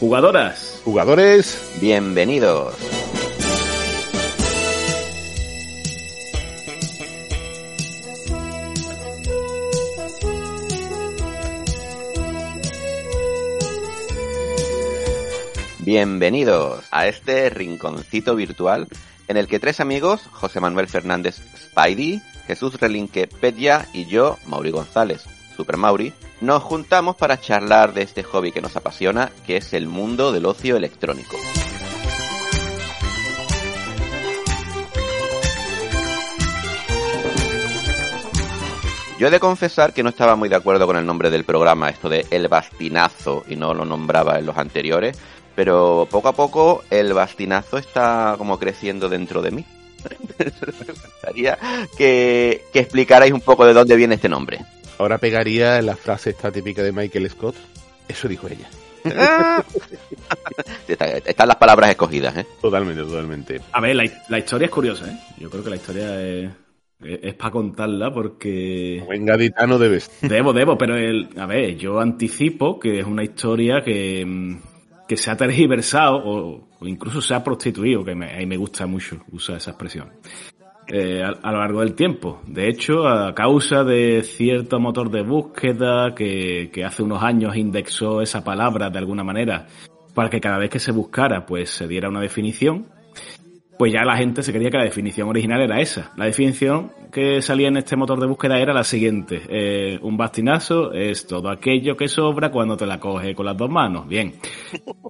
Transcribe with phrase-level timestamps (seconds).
[0.00, 0.80] Jugadoras.
[0.82, 1.76] Jugadores.
[1.78, 2.74] Bienvenidos.
[15.80, 18.88] Bienvenidos a este rinconcito virtual
[19.28, 24.70] en el que tres amigos, José Manuel Fernández Spidey, Jesús Relinque Petya y yo, Mauri
[24.70, 25.26] González,
[25.60, 29.88] Super Mauri, nos juntamos para charlar de este hobby que nos apasiona, que es el
[29.88, 31.36] mundo del ocio electrónico.
[39.18, 41.90] Yo he de confesar que no estaba muy de acuerdo con el nombre del programa,
[41.90, 45.18] esto de El Bastinazo, y no lo nombraba en los anteriores,
[45.54, 49.66] pero poco a poco el bastinazo está como creciendo dentro de mí.
[50.38, 51.58] Me gustaría
[51.98, 54.64] que, que explicarais un poco de dónde viene este nombre.
[55.00, 57.56] Ahora pegaría la frase esta típica de Michael Scott.
[58.06, 58.68] Eso dijo ella.
[61.24, 62.46] Están las palabras escogidas, ¿eh?
[62.60, 63.62] Totalmente, totalmente.
[63.72, 65.18] A ver, la, la historia es curiosa, ¿eh?
[65.38, 66.50] Yo creo que la historia es,
[67.00, 69.02] es, para contarla porque...
[69.06, 70.10] Buen gaditano debes.
[70.20, 74.56] Debo, debo, pero el, a ver, yo anticipo que es una historia que, mm,
[75.08, 78.58] que se ha tergiversado o, o incluso se ha prostituido, que me, a mí me
[78.58, 80.10] gusta mucho usar esa expresión.
[80.92, 82.40] Eh, a, lo largo del tiempo.
[82.48, 88.42] De hecho, a causa de cierto motor de búsqueda que, hace unos años indexó esa
[88.42, 89.68] palabra de alguna manera
[90.14, 92.86] para que cada vez que se buscara pues se diera una definición,
[93.78, 96.10] pues ya la gente se creía que la definición original era esa.
[96.16, 99.42] La definición que salía en este motor de búsqueda era la siguiente.
[99.48, 103.70] Eh, un bastinazo es todo aquello que sobra cuando te la coge con las dos
[103.70, 104.08] manos.
[104.08, 104.34] Bien.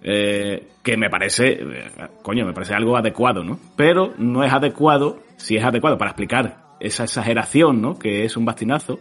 [0.03, 1.61] Eh, que me parece,
[2.23, 3.59] coño, me parece algo adecuado, ¿no?
[3.77, 7.99] Pero no es adecuado, si es adecuado para explicar esa exageración, ¿no?
[7.99, 9.01] Que es un bastinazo,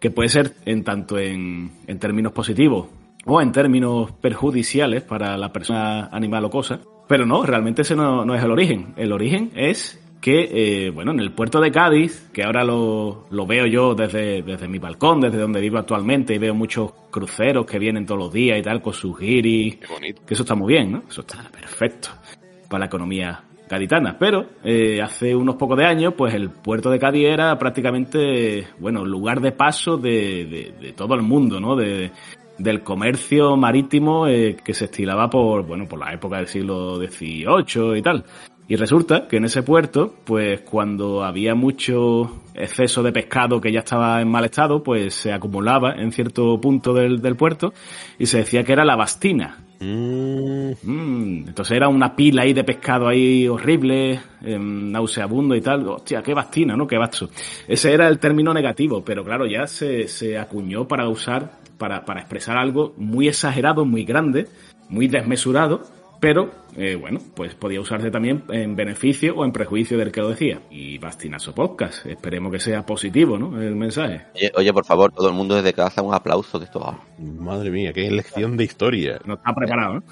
[0.00, 2.88] que puede ser en tanto en, en términos positivos
[3.24, 6.80] o en términos perjudiciales para la persona animal o cosa.
[7.08, 8.94] Pero no, realmente ese no, no es el origen.
[8.96, 13.44] El origen es que, eh, bueno, en el puerto de Cádiz, que ahora lo, lo
[13.44, 17.78] veo yo desde, desde, mi balcón, desde donde vivo actualmente, y veo muchos cruceros que
[17.78, 21.02] vienen todos los días y tal, con sus giris, que eso está muy bien, ¿no?
[21.08, 22.10] Eso está perfecto
[22.68, 23.42] para la economía
[24.18, 29.04] Pero eh, hace unos pocos de años, pues el puerto de Cádiz era prácticamente, bueno,
[29.04, 31.74] lugar de paso de, todo el mundo, ¿no?
[31.74, 32.10] De,
[32.58, 37.98] del comercio marítimo eh, que se estilaba por, bueno, por la época del siglo XVIII
[37.98, 38.24] y tal.
[38.68, 43.80] Y resulta que en ese puerto, pues cuando había mucho exceso de pescado que ya
[43.80, 47.72] estaba en mal estado, pues se acumulaba en cierto punto del puerto
[48.18, 49.58] y se decía que era la bastina.
[49.82, 50.72] Mm.
[50.84, 55.88] Mm, entonces era una pila ahí de pescado ahí horrible, eh, nauseabundo y tal.
[55.88, 56.86] Hostia, qué bastina, ¿no?
[56.86, 57.28] Qué basto.
[57.66, 62.20] Ese era el término negativo, pero claro, ya se, se acuñó para usar para, para,
[62.20, 64.46] expresar algo muy exagerado, muy grande,
[64.88, 65.82] muy desmesurado,
[66.22, 70.28] pero eh, bueno, pues podía usarse también en beneficio o en prejuicio del que lo
[70.28, 70.60] decía.
[70.70, 73.60] Y Bastinazo Podcast, esperemos que sea positivo, ¿no?
[73.60, 74.26] El mensaje.
[74.36, 76.96] Oye, oye, por favor, todo el mundo desde casa un aplauso de esto.
[77.18, 79.18] Madre mía, qué lección de historia.
[79.24, 80.02] No está preparado, ¿no?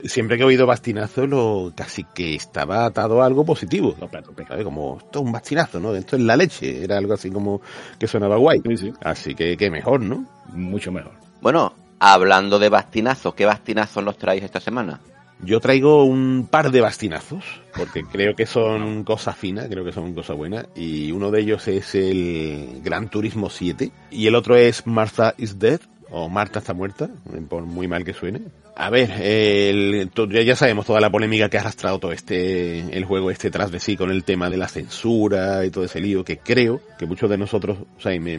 [0.04, 3.94] Siempre que he oído Bastinazo, lo casi que estaba atado a algo positivo.
[4.00, 5.94] No, pero, pero, como esto es un bastinazo, ¿no?
[5.94, 6.82] Esto es la leche.
[6.82, 7.62] Era algo así como
[7.96, 8.60] que sonaba guay.
[8.70, 8.92] Sí, sí.
[9.04, 10.26] Así que, que mejor, ¿no?
[10.48, 11.12] Mucho mejor.
[11.40, 14.98] Bueno, hablando de bastinazos, ¿qué bastinazos los traéis esta semana?
[15.44, 17.44] Yo traigo un par de bastinazos,
[17.76, 21.68] porque creo que son cosas finas, creo que son cosas buenas, y uno de ellos
[21.68, 26.72] es el Gran Turismo 7, y el otro es Martha is Dead, o Marta está
[26.72, 27.10] muerta,
[27.48, 28.40] por muy mal que suene.
[28.76, 30.10] A ver, el,
[30.44, 33.80] ya sabemos toda la polémica que ha arrastrado todo este, el juego este tras de
[33.80, 37.28] sí con el tema de la censura y todo ese lío, que creo que muchos
[37.28, 38.38] de nosotros, o sea, me,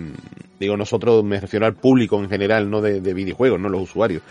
[0.60, 4.24] digo nosotros, me refiero al público en general, no de videojuegos, no los usuarios,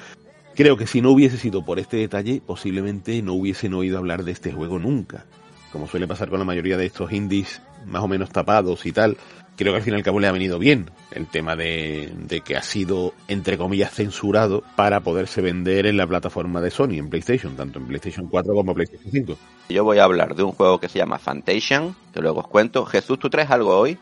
[0.54, 4.30] Creo que si no hubiese sido por este detalle, posiblemente no hubiesen oído hablar de
[4.30, 5.24] este juego nunca.
[5.72, 9.16] Como suele pasar con la mayoría de estos indies más o menos tapados y tal,
[9.56, 12.40] creo que al fin y al cabo le ha venido bien el tema de, de,
[12.40, 17.10] que ha sido, entre comillas, censurado para poderse vender en la plataforma de Sony, en
[17.10, 19.38] PlayStation, tanto en PlayStation 4 como en PlayStation 5.
[19.70, 22.86] Yo voy a hablar de un juego que se llama Fantation, que luego os cuento.
[22.86, 23.98] Jesús, ¿tú traes algo hoy?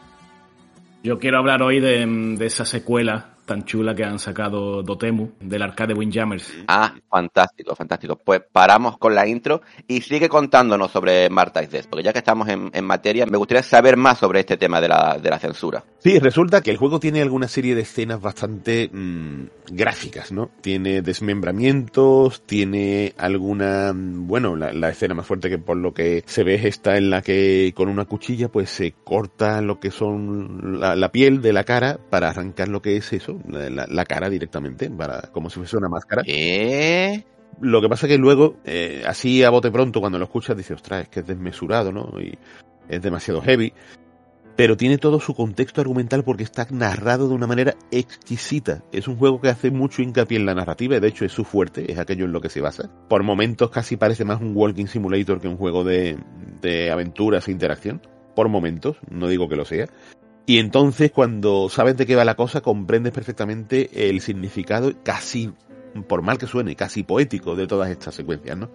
[1.03, 5.61] Yo quiero hablar hoy de, de esa secuela tan chula que han sacado Dotemu del
[5.61, 6.55] arcade Windjammers.
[6.69, 8.17] Ah, fantástico, fantástico.
[8.17, 11.61] Pues paramos con la intro y sigue contándonos sobre Marta
[11.91, 14.89] porque ya que estamos en, en, materia, me gustaría saber más sobre este tema de
[14.89, 15.85] la, de la censura.
[16.03, 20.51] Sí, resulta que el juego tiene alguna serie de escenas bastante mmm, gráficas, ¿no?
[20.61, 26.43] Tiene desmembramientos, tiene alguna, bueno, la, la, escena más fuerte que por lo que se
[26.43, 30.81] ve es esta en la que con una cuchilla pues se corta lo que son
[30.81, 34.29] la, la piel de la cara para arrancar lo que es eso, la, la, cara
[34.29, 36.23] directamente, para como si fuese una máscara.
[36.27, 37.25] ¿Eh?
[37.61, 41.03] Lo que pasa que luego, eh, así a bote pronto, cuando lo escuchas, dices, ostras,
[41.03, 42.11] es que es desmesurado, ¿no?
[42.21, 42.37] Y
[42.89, 43.73] es demasiado heavy.
[44.57, 48.83] Pero tiene todo su contexto argumental porque está narrado de una manera exquisita.
[48.93, 51.45] Es un juego que hace mucho hincapié en la narrativa, y de hecho es su
[51.45, 52.91] fuerte, es aquello en lo que se basa.
[53.09, 56.19] Por momentos casi parece más un walking simulator que un juego de,
[56.61, 58.03] de aventuras e interacción.
[58.35, 59.87] Por momentos, no digo que lo sea.
[60.45, 65.53] Y entonces cuando sabes de qué va la cosa, comprendes perfectamente el significado casi,
[66.09, 68.71] por mal que suene, casi poético de todas estas secuencias, ¿no?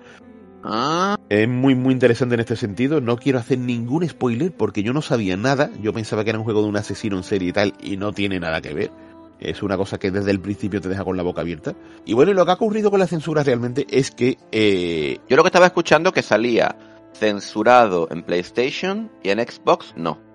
[0.63, 2.99] Ah, Es muy, muy interesante en este sentido.
[3.01, 5.69] No quiero hacer ningún spoiler porque yo no sabía nada.
[5.81, 8.11] Yo pensaba que era un juego de un asesino en serie y tal, y no
[8.11, 8.91] tiene nada que ver.
[9.39, 11.75] Es una cosa que desde el principio te deja con la boca abierta.
[12.05, 15.35] Y bueno, y lo que ha ocurrido con la censura realmente es que eh, yo
[15.35, 16.75] lo que estaba escuchando que salía
[17.13, 20.26] censurado en PlayStation y en Xbox no.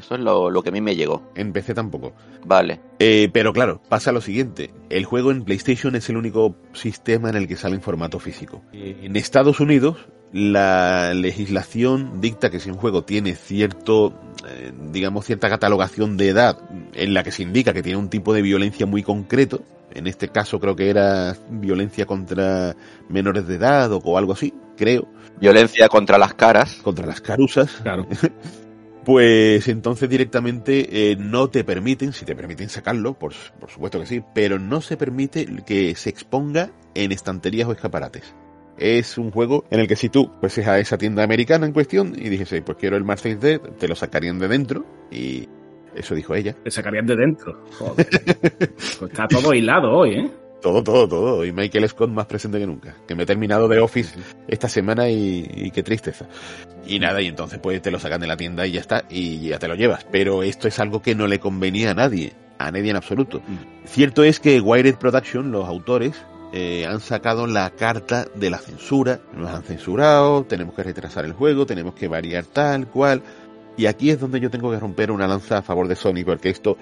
[0.00, 1.22] Eso es lo, lo que a mí me llegó.
[1.34, 2.12] en PC tampoco.
[2.44, 2.80] Vale.
[2.98, 4.70] Eh, pero claro, pasa lo siguiente.
[4.88, 8.62] El juego en PlayStation es el único sistema en el que sale en formato físico.
[8.72, 9.98] En Estados Unidos,
[10.32, 14.14] la legislación dicta que si un juego tiene cierto,
[14.48, 16.58] eh, digamos, cierta catalogación de edad
[16.94, 19.62] en la que se indica que tiene un tipo de violencia muy concreto,
[19.92, 22.74] en este caso creo que era violencia contra
[23.08, 25.08] menores de edad o, o algo así, creo,
[25.40, 26.74] Violencia contra las caras.
[26.82, 28.06] contra las carusas, Claro.
[29.04, 34.06] pues entonces directamente eh, no te permiten, si te permiten sacarlo, por, por supuesto que
[34.06, 38.34] sí, pero no se permite que se exponga en estanterías o escaparates.
[38.78, 42.14] Es un juego en el que si tú fueses a esa tienda americana en cuestión
[42.16, 45.48] y dijese, pues quiero el Marseille Dead, te lo sacarían de dentro y
[45.94, 46.54] eso dijo ella.
[46.64, 47.64] Te sacarían de dentro.
[47.78, 48.08] Joder.
[48.98, 50.30] Pues está todo hilado hoy, ¿eh?
[50.60, 51.44] Todo, todo, todo.
[51.44, 52.96] Y Michael Scott más presente que nunca.
[53.06, 54.18] Que me he terminado de Office
[54.48, 56.26] esta semana y, y qué tristeza.
[56.86, 59.48] Y nada, y entonces pues te lo sacan de la tienda y ya está, y
[59.48, 60.06] ya te lo llevas.
[60.10, 63.40] Pero esto es algo que no le convenía a nadie, a nadie en absoluto.
[63.84, 66.14] Cierto es que Wired Production, los autores,
[66.52, 69.20] eh, han sacado la carta de la censura.
[69.34, 73.22] Nos han censurado, tenemos que retrasar el juego, tenemos que variar tal cual.
[73.76, 76.50] Y aquí es donde yo tengo que romper una lanza a favor de Sony, porque
[76.50, 76.76] esto,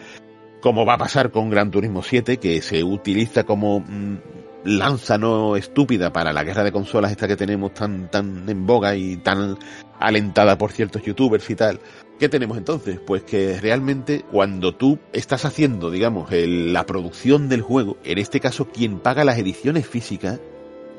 [0.61, 4.17] como va a pasar con Gran Turismo 7, que se utiliza como mm,
[4.65, 8.95] lanza no estúpida para la guerra de consolas esta que tenemos tan, tan en boga
[8.97, 9.57] y tan
[10.01, 11.81] alentada por ciertos youtubers y tal.
[12.19, 12.99] ¿Qué tenemos entonces?
[12.99, 18.41] Pues que realmente cuando tú estás haciendo, digamos, el- la producción del juego, en este
[18.41, 20.41] caso quien paga las ediciones físicas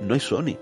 [0.01, 0.55] no es Sony.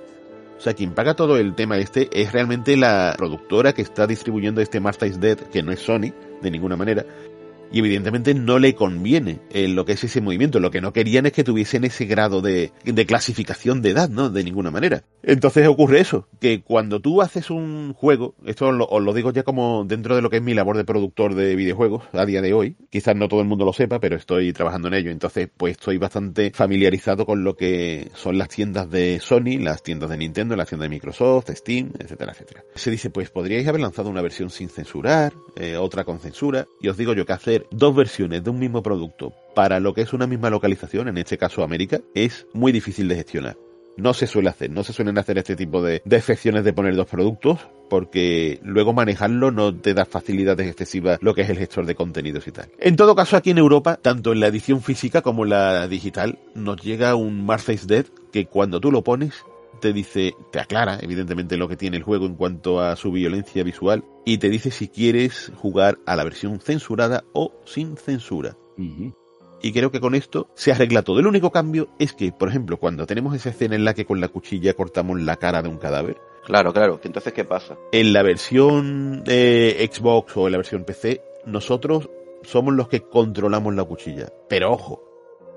[0.58, 4.60] O sea, quien paga todo el tema este es realmente la productora que está distribuyendo
[4.60, 6.12] este Martha is Dead, que no es Sony,
[6.42, 7.06] de ninguna manera.
[7.72, 10.60] Y evidentemente no le conviene eh, lo que es ese movimiento.
[10.60, 14.30] Lo que no querían es que tuviesen ese grado de, de clasificación de edad, ¿no?
[14.30, 15.04] De ninguna manera.
[15.24, 19.84] Entonces ocurre eso, que cuando tú haces un juego, esto os lo, digo ya como
[19.86, 22.78] dentro de lo que es mi labor de productor de videojuegos a día de hoy,
[22.90, 25.98] quizás no todo el mundo lo sepa, pero estoy trabajando en ello, entonces pues estoy
[25.98, 30.70] bastante familiarizado con lo que son las tiendas de Sony, las tiendas de Nintendo, las
[30.70, 32.63] tiendas de Microsoft, Steam, etcétera, etcétera.
[32.75, 36.88] Se dice, pues podríais haber lanzado una versión sin censurar, eh, otra con censura, y
[36.88, 37.34] os digo yo que
[37.71, 41.38] dos versiones de un mismo producto para lo que es una misma localización, en este
[41.38, 43.57] caso América, es muy difícil de gestionar.
[43.98, 47.07] No se suele hacer, no se suelen hacer este tipo de defecciones de poner dos
[47.07, 47.59] productos,
[47.89, 52.48] porque luego manejarlo no te da facilidades excesivas lo que es el gestor de contenidos
[52.48, 52.69] y tal.
[52.80, 56.38] En todo caso, aquí en Europa, tanto en la edición física como en la digital,
[56.53, 59.43] nos llega un Marface Dead que cuando tú lo pones
[59.79, 63.63] te dice, te aclara evidentemente lo que tiene el juego en cuanto a su violencia
[63.63, 68.57] visual y te dice si quieres jugar a la versión censurada o sin censura.
[69.62, 71.19] Y creo que con esto se arregla todo.
[71.19, 74.22] El único cambio es que, por ejemplo, cuando tenemos esa escena en la que con
[74.22, 76.98] la cuchilla cortamos la cara de un cadáver, Claro, claro.
[77.03, 77.77] Entonces, ¿qué pasa?
[77.91, 82.10] en la versión de Xbox o en la versión PC, nosotros
[82.43, 84.31] somos los que controlamos la cuchilla.
[84.48, 85.07] Pero ojo,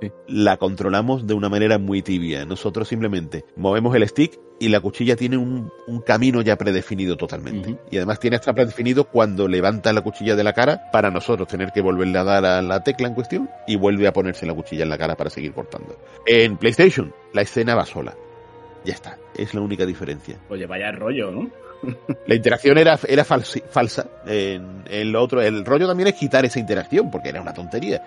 [0.00, 0.10] Sí.
[0.28, 2.44] la controlamos de una manera muy tibia.
[2.44, 7.76] Nosotros simplemente movemos el stick y la cuchilla tiene un, un camino ya predefinido totalmente.
[7.90, 11.72] Y además tiene hasta predefinido cuando levanta la cuchilla de la cara para nosotros tener
[11.72, 14.82] que volverle a dar a la tecla en cuestión y vuelve a ponerse la cuchilla
[14.84, 15.96] en la cara para seguir cortando.
[16.26, 18.14] En PlayStation, la escena va sola.
[18.84, 20.36] Ya está, es la única diferencia.
[20.48, 21.50] Oye, vaya rollo, ¿no?
[22.26, 24.06] La interacción era, era falsi- falsa.
[24.26, 28.02] En, en lo otro, el rollo también es quitar esa interacción, porque era una tontería.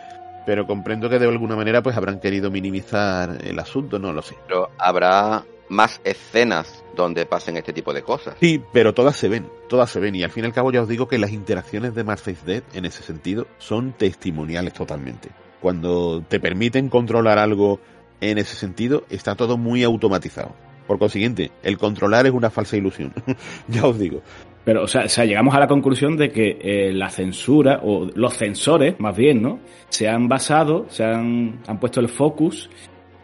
[0.45, 4.35] Pero comprendo que de alguna manera pues habrán querido minimizar el asunto, no lo sé.
[4.47, 8.35] Pero habrá más escenas donde pasen este tipo de cosas.
[8.39, 10.15] Sí, pero todas se ven, todas se ven.
[10.15, 12.63] Y al fin y al cabo ya os digo que las interacciones de Marface Dead
[12.73, 15.29] en ese sentido son testimoniales totalmente.
[15.61, 17.79] Cuando te permiten controlar algo
[18.21, 20.53] en ese sentido, está todo muy automatizado.
[20.87, 23.13] Por consiguiente, el controlar es una falsa ilusión.
[23.67, 24.21] ya os digo.
[24.65, 28.07] Pero, o sea, o sea, llegamos a la conclusión de que eh, la censura, o
[28.15, 29.59] los censores, más bien, ¿no?
[29.89, 32.69] Se han basado, se han, han puesto el focus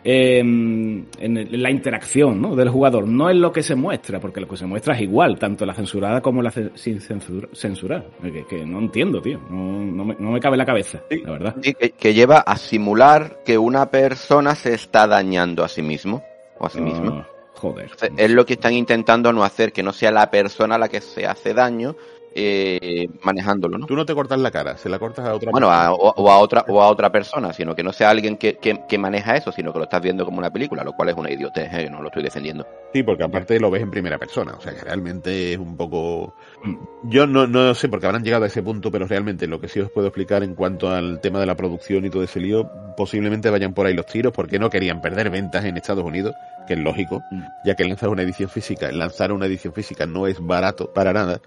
[0.03, 1.07] en,
[1.51, 2.55] la interacción ¿no?
[2.55, 5.37] del jugador, no en lo que se muestra, porque lo que se muestra es igual,
[5.37, 8.05] tanto la censurada como la sin censurar.
[8.49, 11.55] Que, no entiendo, tío, no, me, cabe la cabeza, la verdad.
[11.97, 16.23] que, lleva a simular que una persona se está dañando a sí mismo
[16.57, 17.27] o a sí misma.
[17.59, 17.91] Joder.
[18.15, 21.27] Es lo que están intentando no hacer, que no sea la persona la que se
[21.27, 21.97] hace daño,
[22.35, 23.85] eh, manejándolo, ¿no?
[23.85, 25.89] Tú no te cortas la cara, se la cortas a otra bueno, persona.
[25.89, 28.97] Bueno, o, a otra, o a otra persona, sino que no sea alguien que, que,
[28.97, 31.73] maneja eso, sino que lo estás viendo como una película, lo cual es una idiotez,
[31.73, 31.89] ¿eh?
[31.89, 32.67] no lo estoy defendiendo.
[32.93, 36.33] Sí, porque aparte lo ves en primera persona, o sea que realmente es un poco...
[36.63, 36.75] Mm.
[37.03, 39.79] Yo no, no sé porque habrán llegado a ese punto, pero realmente lo que sí
[39.79, 43.49] os puedo explicar en cuanto al tema de la producción y todo ese lío, posiblemente
[43.49, 46.35] vayan por ahí los tiros porque no querían perder ventas en Estados Unidos,
[46.67, 47.41] que es lógico, mm.
[47.65, 51.41] ya que lanzar una edición física, lanzar una edición física no es barato para nada.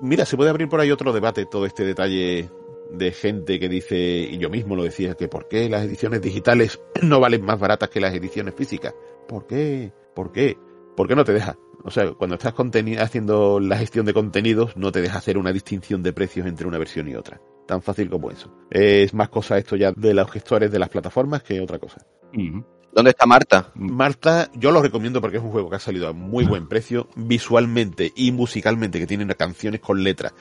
[0.00, 2.50] Mira, se puede abrir por ahí otro debate, todo este detalle
[2.92, 6.80] de gente que dice, y yo mismo lo decía, que por qué las ediciones digitales
[7.02, 8.94] no valen más baratas que las ediciones físicas.
[9.28, 9.92] ¿Por qué?
[10.14, 10.56] ¿Por qué?
[10.96, 11.56] ¿Por qué no te deja?
[11.82, 12.54] O sea, cuando estás
[12.98, 16.78] haciendo la gestión de contenidos, no te deja hacer una distinción de precios entre una
[16.78, 17.40] versión y otra.
[17.66, 18.50] Tan fácil como eso.
[18.70, 22.06] Es más cosa esto ya de los gestores de las plataformas que otra cosa.
[22.94, 23.72] ¿Dónde está Marta?
[23.74, 27.08] Marta, yo lo recomiendo porque es un juego que ha salido a muy buen precio,
[27.16, 30.32] visualmente y musicalmente, que tiene canciones con letras.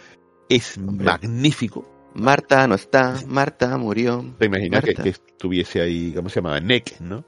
[0.47, 2.11] Es magnífico.
[2.13, 4.23] Marta no está, Marta murió.
[4.37, 6.59] ¿Te imaginas que, estuviese ahí, ¿cómo se llama?
[6.59, 7.25] NEC, ¿no?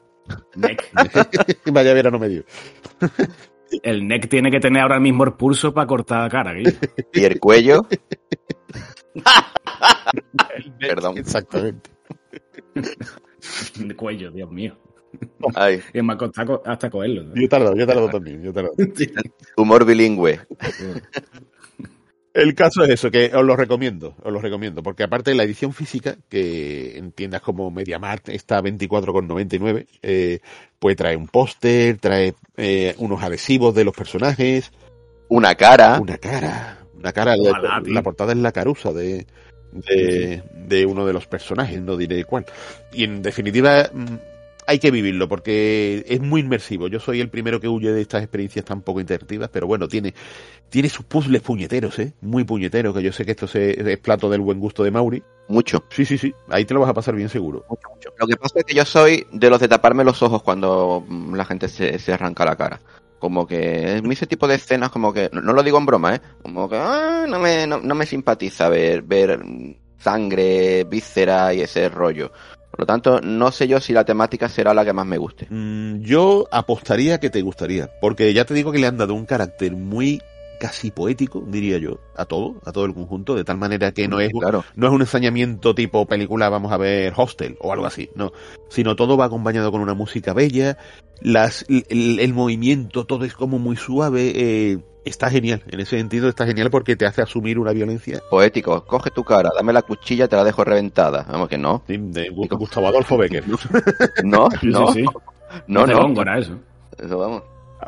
[0.55, 0.91] NEC.
[1.74, 2.46] Vaya verano medio.
[3.82, 6.53] El NEC tiene que tener ahora mismo el pulso para cortar la cara.
[7.13, 7.82] ¿Y el cuello?
[10.79, 11.17] Perdón.
[11.17, 11.89] Exactamente.
[13.79, 14.77] El cuello, Dios mío.
[15.56, 15.82] Ay.
[15.94, 17.34] Y me ha costado hasta cogerlo.
[17.36, 18.42] Yo tardo, yo tardo también.
[18.42, 18.72] Yo tardo.
[19.58, 20.40] Humor bilingüe.
[22.36, 25.44] El caso es eso, que os lo recomiendo, os lo recomiendo, porque aparte de la
[25.44, 30.40] edición física, que en tiendas como MediaMarkt está a 24,99, eh,
[30.78, 34.70] pues trae un póster, trae eh, unos adhesivos de los personajes.
[35.30, 35.98] Una cara.
[36.02, 36.80] Una cara.
[36.94, 37.36] Una cara.
[37.38, 39.26] la, portada es la carusa de,
[39.72, 42.46] de, de, uno de los personajes, no diré cuál.
[42.92, 44.16] Y en definitiva, mm,
[44.68, 46.88] hay que vivirlo porque es muy inmersivo.
[46.88, 50.14] Yo soy el primero que huye de estas experiencias tan poco interactivas, pero bueno, tiene,
[50.70, 52.14] tiene sus puzzles puñeteros, ¿eh?
[52.22, 55.24] Muy puñeteros, que yo sé que esto es plato del buen gusto de Mauri.
[55.48, 55.84] Mucho.
[55.90, 56.34] Sí, sí, sí.
[56.50, 57.64] Ahí te lo vas a pasar bien seguro.
[57.70, 58.10] Mucho, mucho.
[58.18, 61.46] Lo que pasa es que yo soy de los de taparme los ojos cuando la
[61.46, 62.80] gente se, se arranca la cara.
[63.20, 66.22] Como que ese tipo de escenas, como que, no, lo digo en broma, ¿eh?
[66.42, 69.40] Como que ah, no, me, no, no me simpatiza ver, ver
[69.98, 72.32] sangre, víscera y ese rollo.
[72.75, 75.48] Por lo tanto, no sé yo si la temática será la que más me guste.
[75.50, 79.25] Mm, yo apostaría que te gustaría, porque ya te digo que le han dado un
[79.25, 80.22] carácter muy
[80.60, 84.20] casi poético, diría yo, a todo, a todo el conjunto, de tal manera que no
[84.20, 84.29] es,
[84.75, 88.34] no es un ensañamiento tipo película, vamos a ver Hostel o algo así, no,
[88.67, 90.77] sino todo va acompañado con una música bella,
[91.22, 95.64] las, el, movimiento, todo es como muy suave, eh, está genial.
[95.68, 98.22] En ese sentido está genial porque te hace asumir una violencia.
[98.30, 101.26] Poético, coge tu cara, dame la cuchilla, te la dejo reventada.
[101.30, 101.84] Vamos que no.
[101.88, 103.44] de Gustavo Adolfo Becker.
[104.24, 104.92] no, no.
[104.94, 105.04] Sí,
[105.68, 106.08] No, no.
[106.08, 106.38] no.
[106.38, 106.58] eso.
[106.98, 107.44] Eso vamos.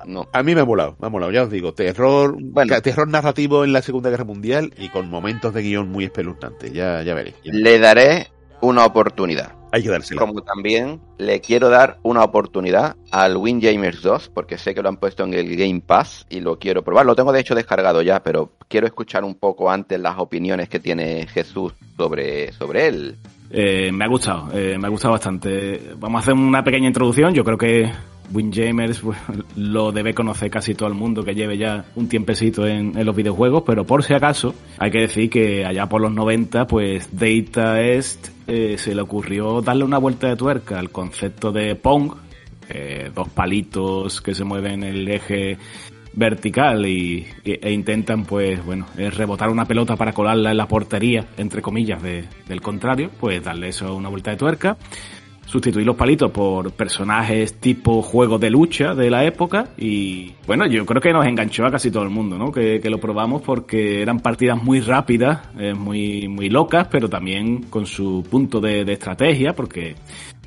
[0.06, 0.28] No.
[0.32, 3.64] A mí me ha molado, me ha molado, ya os digo, terror, bueno, terror narrativo
[3.64, 7.36] en la Segunda Guerra Mundial y con momentos de guion muy espeluznantes, ya, ya veréis.
[7.44, 8.28] Le daré
[8.62, 9.54] una oportunidad.
[9.78, 10.20] Hay que dársela.
[10.20, 14.98] Como también le quiero dar una oportunidad al Windjammers 2, porque sé que lo han
[14.98, 17.06] puesto en el Game Pass y lo quiero probar.
[17.06, 20.80] Lo tengo de hecho descargado ya, pero quiero escuchar un poco antes las opiniones que
[20.80, 23.18] tiene Jesús sobre, sobre él.
[23.50, 25.94] Eh, me ha gustado, eh, me ha gustado bastante.
[25.98, 27.34] Vamos a hacer una pequeña introducción.
[27.34, 27.92] Yo creo que
[28.34, 29.18] Windjammers pues,
[29.56, 33.64] lo debe conocer casi todo el mundo que lleve ya un tiempecito en, los videojuegos,
[33.66, 38.30] pero por si acaso hay que decir que allá por los 90 pues Data Est
[38.48, 42.14] eh, se le ocurrió darle una vuelta de tuerca al concepto de Pong,
[42.70, 45.58] eh, dos palitos que se mueven en el eje
[46.14, 51.62] vertical y, e intentan pues bueno rebotar una pelota para colarla en la portería entre
[51.62, 54.78] comillas del contrario pues darle eso una vuelta de tuerca
[55.48, 60.86] sustituir los palitos por personajes tipo juegos de lucha de la época y bueno, yo
[60.86, 62.52] creo que nos enganchó a casi todo el mundo, ¿no?
[62.52, 67.86] Que, lo probamos porque eran partidas muy rápidas, eh, muy, muy locas, pero también con
[67.86, 69.96] su punto de, estrategia porque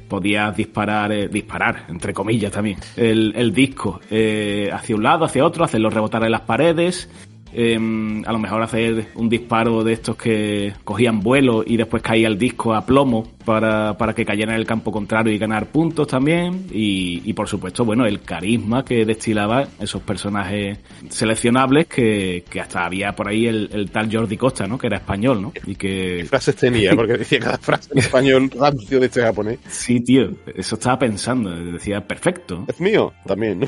[0.08, 5.64] podías disparar, eh, disparar, entre comillas también, el, disco eh, hacia un lado, hacia otro,
[5.64, 7.10] hacerlo rebotar en las paredes
[7.52, 12.28] em, a lo mejor hacer un disparo de estos que cogían vuelo y después caía
[12.28, 16.06] el disco a plomo para, para que cayera en el campo contrario y ganar puntos
[16.06, 16.66] también.
[16.72, 20.78] Y, y por supuesto, bueno, el carisma que destilaba esos personajes
[21.08, 24.78] seleccionables que, que hasta había por ahí el, el, tal Jordi Costa, ¿no?
[24.78, 25.52] Que era español, ¿no?
[25.66, 26.18] Y que...
[26.20, 26.94] ¿Qué frases tenía?
[26.94, 29.58] Porque decía cada frase en español rancio de este japonés.
[29.68, 31.50] Sí, tío, eso estaba pensando.
[31.50, 32.64] Decía, perfecto.
[32.68, 33.66] Es mío, también, ¿no?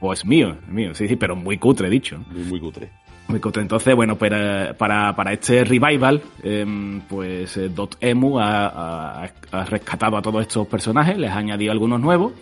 [0.00, 2.18] O es mío, es mío, sí, sí, pero muy cutre, dicho.
[2.30, 2.90] Muy, muy cutre.
[3.28, 10.22] Entonces, bueno, para, para, para este revival, eh, pues eh, Dotemu ha, ha, rescatado a
[10.22, 12.32] todos estos personajes, les ha añadido algunos nuevos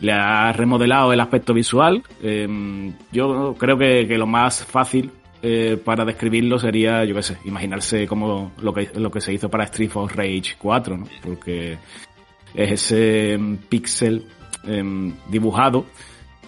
[0.00, 2.02] le ha remodelado el aspecto visual.
[2.22, 5.10] Eh, yo creo que, lo más fácil
[5.42, 9.48] eh, para describirlo sería, yo qué sé, imaginarse como lo que, lo que se hizo
[9.48, 11.06] para Street of Rage 4, ¿no?
[11.22, 11.78] Porque
[12.54, 14.26] es ese um, pixel
[14.66, 15.86] eh, dibujado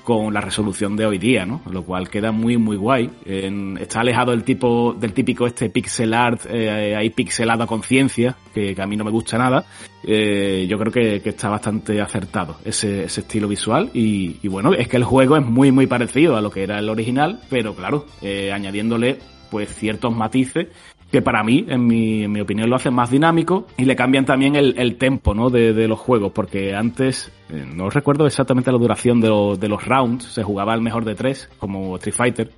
[0.07, 1.63] con la resolución de hoy día, ¿no?
[1.69, 3.11] Lo cual queda muy, muy guay.
[3.27, 8.73] Está alejado del tipo, del típico este pixel art, eh, ahí pixelado a conciencia, que,
[8.79, 9.65] a mí no me gusta nada.
[10.05, 14.75] Eh, yo creo que, que, está bastante acertado ese, ese estilo visual y, y, bueno,
[14.75, 17.75] es que el juego es muy, muy parecido a lo que era el original, pero
[17.75, 19.19] claro, eh, añadiéndole
[19.51, 20.69] pues ciertos matices
[21.17, 24.27] que para mí, en mi, en mi, opinión, lo hacen más dinámico y le cambian
[24.27, 25.49] también el, el tempo ¿no?
[25.49, 29.67] de, de, los juegos, porque antes, eh, no recuerdo exactamente la duración de, lo, de,
[29.67, 32.51] los rounds, se jugaba al mejor de tres, como Street Fighter,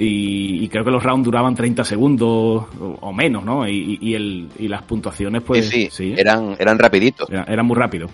[0.00, 2.28] y, y creo que los rounds duraban 30 segundos
[2.80, 3.68] o, o menos, ¿no?
[3.68, 5.68] Y, y, el, y, las puntuaciones, pues...
[5.68, 6.14] Sí, sí, sí.
[6.16, 7.28] Eran, eran rapiditos.
[7.28, 8.10] Eran, eran muy rápidos.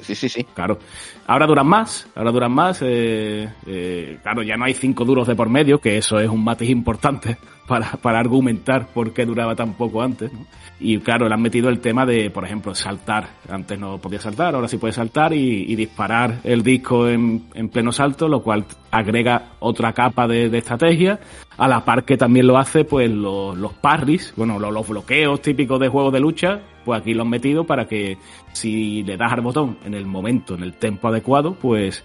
[0.00, 0.44] Sí, sí, sí.
[0.54, 0.78] Claro.
[1.26, 2.80] Ahora duran más, ahora duran más.
[2.80, 6.42] Eh, eh, claro, ya no hay cinco duros de por medio, que eso es un
[6.42, 7.36] matiz importante
[7.68, 10.32] para, para argumentar por qué duraba tan poco antes.
[10.32, 10.46] ¿no?
[10.80, 13.28] Y claro, le han metido el tema de, por ejemplo, saltar.
[13.50, 17.68] Antes no podía saltar, ahora sí puede saltar y, y disparar el disco en, en,
[17.68, 21.20] pleno salto, lo cual agrega otra capa de, de, estrategia.
[21.56, 25.42] A la par que también lo hace, pues los, los parries, bueno, los, los bloqueos
[25.42, 28.18] típicos de juegos de lucha, pues aquí lo han metido para que
[28.52, 32.04] si le das al botón en el momento, en el tempo adecuado, pues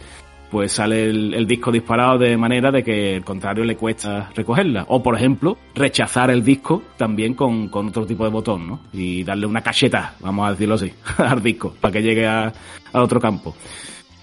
[0.53, 4.85] pues sale el, disco disparado de manera de que el contrario le cuesta recogerla.
[4.87, 8.79] O, por ejemplo, rechazar el disco también con, con otro tipo de botón, ¿no?
[8.93, 12.53] Y darle una cacheta, vamos a decirlo así, al disco, para que llegue al
[12.93, 13.55] otro campo.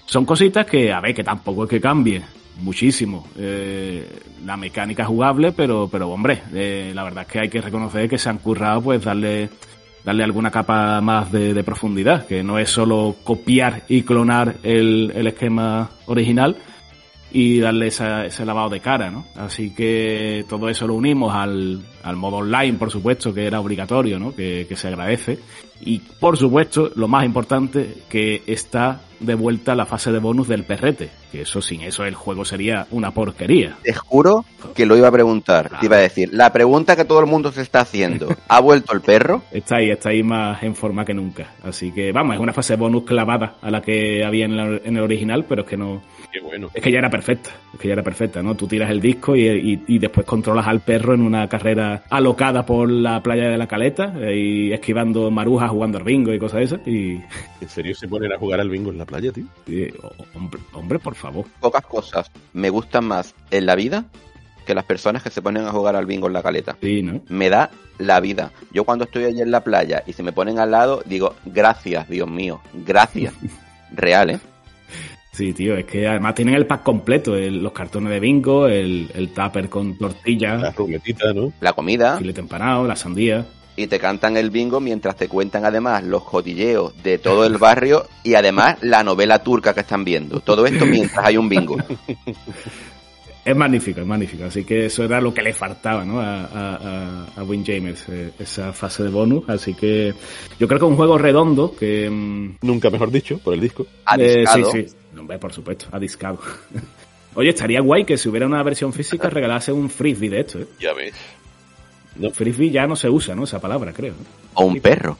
[0.05, 2.21] Son cositas que, a ver, que tampoco es que cambie
[2.61, 4.07] muchísimo eh,
[4.45, 8.17] la mecánica jugable, pero, pero hombre, eh, la verdad es que hay que reconocer que
[8.17, 9.49] se han currado pues darle
[10.03, 15.11] darle alguna capa más de, de, profundidad, que no es solo copiar y clonar el,
[15.13, 16.57] el esquema original
[17.31, 19.25] y darle esa, ese lavado de cara, ¿no?
[19.35, 24.19] Así que todo eso lo unimos al, al modo online, por supuesto, que era obligatorio,
[24.19, 24.35] ¿no?
[24.35, 25.39] Que, que se agradece.
[25.79, 30.63] Y por supuesto, lo más importante, que está de vuelta la fase de bonus del
[30.63, 31.09] perrete.
[31.31, 33.77] Que eso, sin eso, el juego sería una porquería.
[33.83, 34.43] Te juro
[34.75, 35.69] que lo iba a preguntar.
[35.69, 35.79] Claro.
[35.79, 38.93] Te iba a decir, la pregunta que todo el mundo se está haciendo, ¿ha vuelto
[38.93, 39.43] el perro?
[39.51, 41.53] Está ahí, está ahí más en forma que nunca.
[41.63, 44.79] Así que, vamos, es una fase de bonus clavada a la que había en, la,
[44.83, 46.01] en el original, pero es que no...
[46.31, 46.69] Qué bueno.
[46.73, 48.55] Es que ya era perfecta, es que ya era perfecta, ¿no?
[48.55, 52.65] Tú tiras el disco y, y, y después controlas al perro en una carrera alocada
[52.65, 56.59] por la playa de la Caleta eh, y esquivando marujas, jugando al bingo y cosas
[56.59, 56.87] de esas.
[56.87, 57.21] Y...
[57.61, 59.45] ¿En serio se ponen a jugar al bingo en la playa, tío?
[59.65, 59.87] Sí,
[60.33, 61.45] hombre, hombre, por favor.
[61.59, 64.05] Pocas cosas me gustan más en la vida
[64.65, 66.77] que las personas que se ponen a jugar al bingo en la caleta.
[66.81, 67.21] Sí, ¿no?
[67.29, 68.51] Me da la vida.
[68.71, 72.07] Yo cuando estoy allí en la playa y se me ponen al lado, digo, gracias,
[72.09, 73.33] Dios mío, gracias.
[73.91, 74.39] Real, ¿eh?
[75.41, 79.09] Sí, tío, es que además tienen el pack completo, el, los cartones de bingo, el,
[79.15, 80.55] el tupper con tortilla.
[80.55, 81.51] La ruletita, ¿no?
[81.59, 82.19] La comida.
[82.19, 83.43] Filete empanado, la sandía.
[83.75, 88.05] Y te cantan el bingo mientras te cuentan además los jotilleos de todo el barrio
[88.23, 90.41] y además la novela turca que están viendo.
[90.41, 91.75] Todo esto mientras hay un bingo.
[93.43, 94.43] Es magnífico, es magnífico.
[94.43, 96.19] Así que eso era lo que le faltaba ¿no?
[96.21, 99.49] a, a, a Windjamers, eh, esa fase de bonus.
[99.49, 100.13] Así que
[100.59, 102.07] yo creo que es un juego redondo que...
[102.07, 103.87] mm, Nunca mejor dicho, por el disco.
[104.15, 104.85] Eh, sí, sí.
[105.17, 106.39] Hombre, por supuesto, ha discado.
[107.35, 110.67] Oye, estaría guay que si hubiera una versión física regalase un frisbee de esto, ¿eh?
[110.79, 111.13] Ya ves.
[112.15, 112.29] No.
[112.31, 113.45] Frisbee ya no se usa, ¿no?
[113.45, 114.13] Esa palabra, creo.
[114.53, 115.17] O un perro.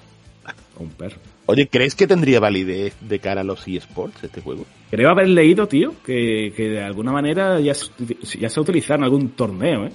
[0.78, 1.18] O un perro.
[1.46, 4.66] Oye, ¿crees que tendría validez de cara a los eSports este juego?
[4.90, 9.04] Creo haber leído, tío, que, que de alguna manera ya, ya se ha utilizado en
[9.06, 9.92] algún torneo, ¿eh?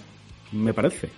[0.53, 1.11] Me parece.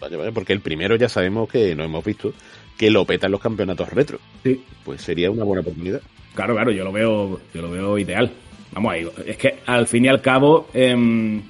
[0.00, 2.32] Vale, vale, porque el primero ya sabemos que no hemos visto
[2.76, 4.18] que lo petan los campeonatos retro.
[4.42, 4.62] Sí.
[4.84, 6.02] Pues sería una buena oportunidad.
[6.34, 8.30] Claro, claro, yo lo veo, yo lo veo ideal.
[8.72, 11.40] Vamos ahí, es que al fin y al cabo, eh,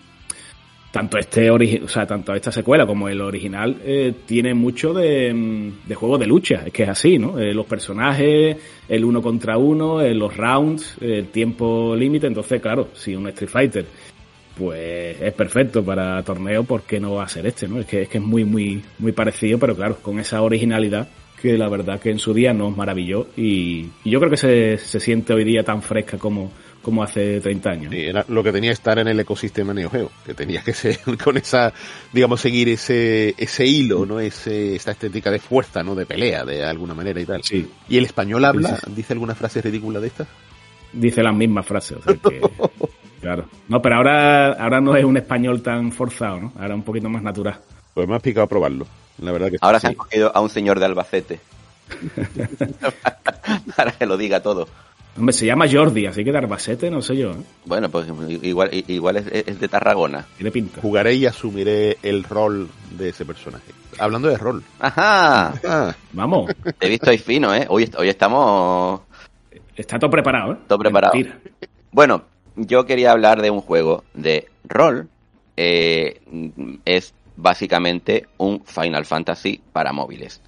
[0.95, 5.95] tanto este o sea, tanto esta secuela como el original eh, tiene mucho de, de
[5.97, 7.37] juego de lucha, es que es así, ¿no?
[7.37, 8.57] Eh, los personajes,
[8.89, 13.51] el uno contra uno, eh, los rounds, el tiempo límite, entonces claro, si un Street
[13.51, 13.87] Fighter
[14.57, 17.67] pues es perfecto para torneo, ¿por qué no va a ser este?
[17.67, 17.81] ¿no?
[17.81, 21.09] Es que es que es muy, muy, muy parecido, pero claro, con esa originalidad
[21.45, 24.79] que la verdad que en su día nos maravilló y, y yo creo que se,
[24.79, 27.93] se siente hoy día tan fresca como, como hace 30 años.
[27.93, 30.73] Sí, era lo que tenía que estar en el ecosistema Neo Geo, que tenía que
[30.73, 31.71] ser con esa,
[32.15, 34.21] digamos, seguir ese, ese hilo, ¿no?
[34.21, 35.95] Ese, esta estética de fuerza, ¿no?
[35.95, 37.43] De pelea, de alguna manera y tal.
[37.43, 37.71] Sí.
[37.91, 38.79] ¿Y el español habla?
[38.79, 38.93] Sí.
[38.97, 40.27] ¿Dice alguna frase ridícula de estas?
[40.95, 42.41] Dice las mismas frases, o sea que,
[43.21, 43.45] claro.
[43.69, 46.53] No, pero ahora, ahora no es un español tan forzado, ¿no?
[46.59, 47.61] Ahora un poquito más natural.
[47.93, 48.87] Pues me has picado a probarlo.
[49.19, 49.83] La verdad que Ahora sí.
[49.83, 51.41] se han cogido a un señor de Albacete.
[53.77, 54.69] Para que lo diga todo.
[55.17, 57.37] Hombre, se llama Jordi, así que de Arbacete, no sé yo, ¿eh?
[57.67, 58.09] Bueno, pues
[58.43, 60.27] igual, igual es, es de Tarragona.
[60.37, 60.81] Tiene pinta.
[60.81, 63.71] Jugaré y asumiré el rol de ese personaje.
[63.99, 64.65] Hablando de rol.
[64.81, 67.65] Ajá, Ah, Vamos, te he visto ahí fino, ¿eh?
[67.69, 69.03] Hoy, hoy estamos
[69.77, 70.57] está todo preparado, ¿eh?
[70.67, 71.15] Todo preparado.
[71.15, 71.39] Mentira.
[71.93, 72.25] Bueno,
[72.57, 75.09] yo quería hablar de un juego de rol.
[75.57, 76.21] Eh,
[76.85, 80.41] es básicamente un Final Fantasy para móviles.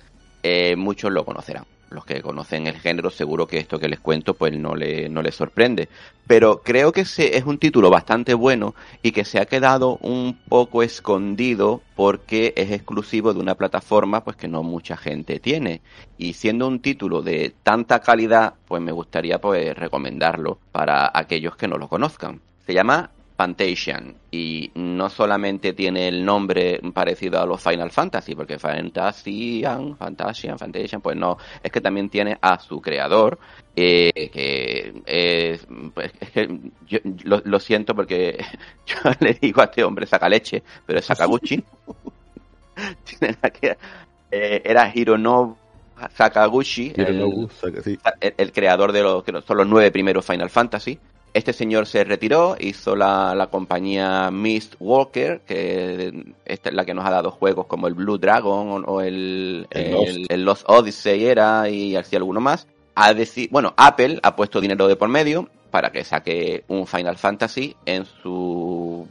[0.43, 1.65] Eh, muchos lo conocerán.
[1.89, 5.23] Los que conocen el género, seguro que esto que les cuento, pues no le, no
[5.23, 5.89] les sorprende.
[6.27, 10.83] Pero creo que es un título bastante bueno y que se ha quedado un poco
[10.83, 15.81] escondido porque es exclusivo de una plataforma pues que no mucha gente tiene.
[16.19, 21.69] Y siendo un título de tanta calidad, pues me gustaría pues recomendarlo para aquellos que
[21.69, 22.41] no lo conozcan.
[22.67, 28.59] Se llama Fantasian y no solamente tiene el nombre parecido a los Final Fantasy, porque
[28.59, 33.39] Fantasian, Fantasian, Fantasian, pues no, es que también tiene a su creador,
[33.77, 38.43] eh, que es, pues, es que yo lo, lo siento porque
[38.87, 41.63] yo le digo a este hombre Sacaleche, pero es Sakaguchi.
[44.31, 45.57] Eh, era Hironobu
[46.15, 47.97] Sakaguchi, el- Hironobu Saka- sí.
[48.21, 50.99] el, el creador de los que son los nueve primeros Final Fantasy.
[51.37, 56.95] Este señor se retiró, hizo la, la compañía Mist Walker, que esta es la que
[56.95, 60.33] nos ha dado juegos como el Blue Dragon o, el, El el, Lost.
[60.33, 62.67] el Lost Odyssey era y así alguno más.
[62.95, 63.13] Ha
[63.51, 68.07] bueno, Apple ha puesto dinero de por medio para que saque un Final Fantasy en
[68.07, 69.07] su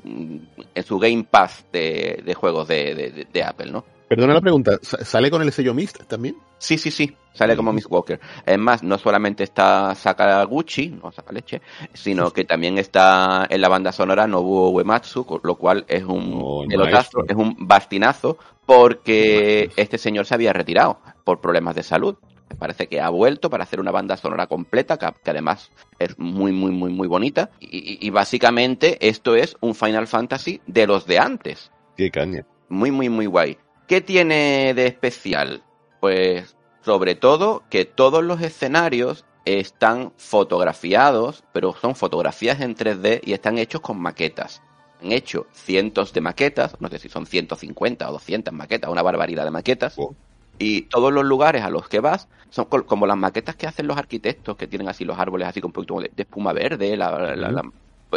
[0.74, 3.86] en su Game Pass de, de juegos de, de- de Apple, ¿no?
[4.08, 6.36] Perdona la pregunta, ¿sa- ¿sale con el sello Mist también?
[6.58, 8.20] Sí, sí, sí, sale como Miss Walker.
[8.46, 11.62] Es más, no solamente está Sakaguchi, no Sakaleche,
[11.94, 16.42] sino que también está en la banda sonora Nobuo Uematsu, con lo cual es un
[16.42, 17.26] Oh, el pelotazo, maestro.
[17.28, 22.16] es un bastinazo, porque este señor se había retirado por problemas de salud.
[22.50, 26.18] Me parece que ha vuelto para hacer una banda sonora completa, que, que además es
[26.18, 27.50] muy, muy, muy, muy bonita.
[27.60, 32.46] Y básicamente esto es un Final Fantasy de los de antes Qué caña.
[32.70, 33.58] muy, muy, muy guay.
[33.88, 35.64] ¿Qué tiene de especial?
[36.00, 43.34] Pues sobre todo que todos los escenarios están fotografiados, pero son fotografías en 3D y
[43.34, 44.62] están hechos con maquetas.
[45.02, 49.44] Han hecho cientos de maquetas, no sé si son 150 o 200 maquetas, una barbaridad
[49.46, 49.94] de maquetas.
[49.98, 50.16] Oh.
[50.58, 53.98] Y todos los lugares a los que vas son como las maquetas que hacen los
[53.98, 57.52] arquitectos, que tienen así los árboles así con un poquito de, espuma verde, la- la-
[57.52, 57.62] la-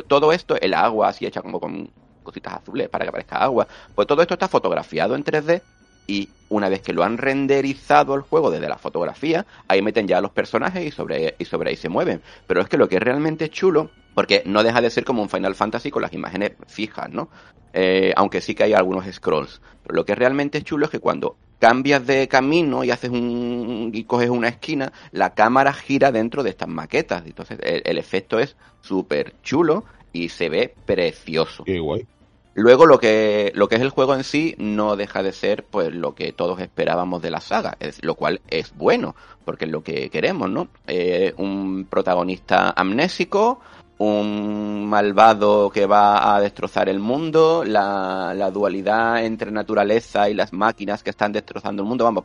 [0.07, 1.91] todo esto, el agua así hecha como con
[2.29, 3.67] cositas azules para que parezca agua.
[3.95, 5.63] Pues todo esto está fotografiado en 3D
[6.07, 10.19] y una vez que lo han renderizado el juego desde la fotografía, ahí meten ya
[10.19, 12.23] a los personajes y sobre, y sobre ahí se mueven.
[12.47, 15.29] Pero es que lo que es realmente chulo, porque no deja de ser como un
[15.29, 17.29] Final Fantasy con las imágenes fijas, ¿no?
[17.75, 19.61] Eh, aunque sí que hay algunos scrolls.
[19.83, 23.91] Pero lo que es realmente chulo es que cuando cambias de camino y haces un
[23.93, 27.25] y coges una esquina, la cámara gira dentro de estas maquetas.
[27.27, 31.65] Entonces el, el efecto es súper chulo y se ve precioso.
[31.65, 32.07] Qué guay.
[32.59, 35.95] Luego lo que, lo que es el juego en sí no deja de ser pues
[35.95, 39.85] lo que todos esperábamos de la saga, es, lo cual es bueno, porque es lo
[39.85, 40.67] que queremos, ¿no?
[40.89, 43.61] Eh, un protagonista amnésico,
[43.99, 50.53] un malvado que va a destrozar el mundo, la, la dualidad entre naturaleza y las
[50.53, 52.25] máquinas que están destrozando el mundo, vamos,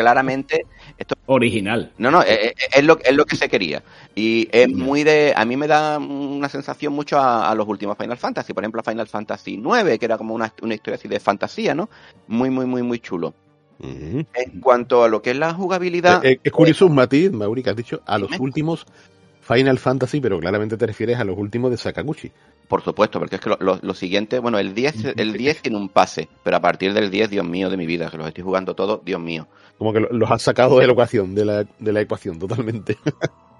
[0.00, 0.66] claramente
[0.98, 1.92] esto Original.
[1.98, 3.82] no, no, es, es- es lo, es lo que se quería.
[4.14, 5.32] Y es muy de.
[5.36, 8.52] A mí me da una sensación mucho a, a los últimos Final Fantasy.
[8.52, 11.74] Por ejemplo, a Final Fantasy 9, que era como una, una historia así de fantasía,
[11.74, 11.88] ¿no?
[12.26, 13.34] Muy, muy, muy, muy chulo.
[13.82, 14.26] En
[14.60, 16.22] cuanto a lo que es la jugabilidad.
[16.24, 18.84] Eh, eh, es curioso un matiz, Mauri, que has dicho a los últimos
[19.52, 22.30] Final Fantasy, pero claramente te refieres a los últimos de Sakaguchi.
[22.68, 24.38] Por supuesto, porque es que lo, lo- lo siguiente.
[24.38, 27.68] Bueno, el 10, el 10 tiene un pase, pero a partir del 10, Dios mío
[27.70, 29.46] de mi vida, que los estoy jugando todos, Dios mío.
[29.78, 32.96] Como que lo- los has sacado de la ecuación, de la, de la ecuación totalmente.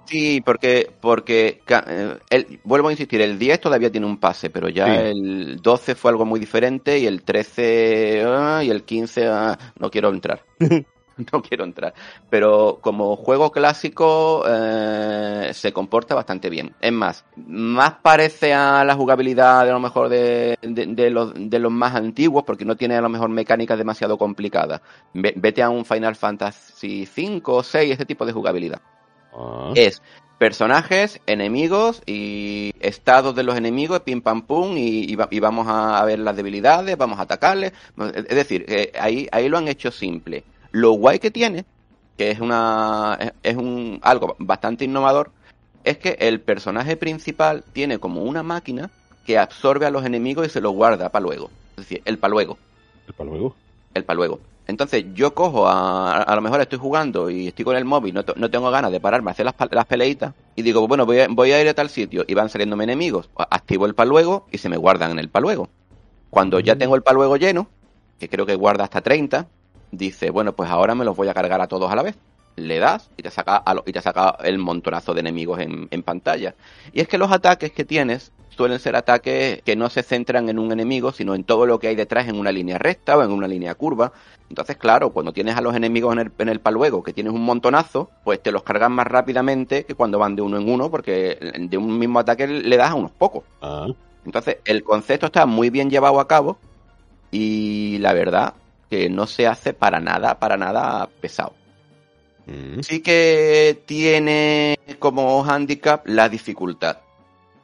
[0.05, 4.67] Sí, porque, porque eh, el, vuelvo a insistir, el 10 todavía tiene un pase, pero
[4.67, 4.91] ya Sí.
[5.09, 9.89] el 12 fue algo muy diferente y el 13 ah, y el 15 ah, no
[9.89, 10.43] quiero entrar.
[11.31, 11.93] no quiero entrar.
[12.29, 15.10] Pero como juego clásico, eh,
[15.61, 16.73] se comporta bastante bien.
[16.81, 21.59] Es más, más parece a la jugabilidad de a lo mejor de, de, los, de
[21.59, 24.81] los más antiguos, porque no tiene a lo mejor mecánicas demasiado complicadas.
[25.13, 28.81] Vete a un Final Fantasy V o 6, ese tipo de jugabilidad.
[29.33, 29.71] Ah.
[29.75, 30.01] Es
[30.39, 36.35] personajes, enemigos y estados de los enemigos, pim pam pum, y, vamos a ver las
[36.35, 37.73] debilidades, vamos a atacarles.
[38.15, 40.43] Es decir, eh, ahí, ahí lo han hecho simple.
[40.71, 41.65] Lo guay que tiene,
[42.17, 45.31] que es una es un algo bastante innovador,
[45.83, 48.89] es que el personaje principal tiene como una máquina
[49.25, 51.49] que absorbe a los enemigos y se los guarda para luego.
[51.71, 52.57] Es decir, el para luego.
[53.07, 53.55] El para luego.
[53.93, 54.39] El para luego.
[54.67, 58.23] Entonces yo cojo, a, a, lo mejor estoy jugando y estoy con el móvil, no,
[58.35, 61.27] no tengo ganas de pararme a hacer las, las peleitas y digo, bueno, voy a,
[61.29, 63.29] voy a ir a tal sitio y van saliéndome enemigos.
[63.35, 65.69] Activo el paluego y se me guardan en el paluego.
[66.29, 67.67] Cuando ya tengo el paluego lleno,
[68.19, 69.47] que creo que guarda hasta 30,
[69.91, 72.15] dice, bueno, pues ahora me los voy a cargar a todos a la vez.
[72.55, 76.03] Le das y te saca, a y te saca el montonazo de enemigos en, en
[76.03, 76.55] pantalla.
[76.93, 80.59] Y es que los ataques que tienes suelen ser ataques que no se centran en
[80.59, 83.31] un enemigo, sino en todo lo que hay detrás en una línea recta o en
[83.31, 84.11] una línea curva.
[84.49, 87.43] Entonces, claro, cuando tienes a los enemigos en el, en el paluego, que tienes un
[87.43, 91.37] montonazo, pues te los cargas más rápidamente que cuando van de uno en uno, porque
[91.57, 93.43] de un mismo ataque le das a unos pocos.
[93.61, 93.87] Ah.
[94.25, 96.57] Entonces, el concepto está muy bien llevado a cabo
[97.31, 98.53] y la verdad
[98.89, 101.53] que no se hace para nada, para nada pesado.
[102.45, 102.81] Mm.
[102.81, 106.97] Sí que tiene como handicap la dificultad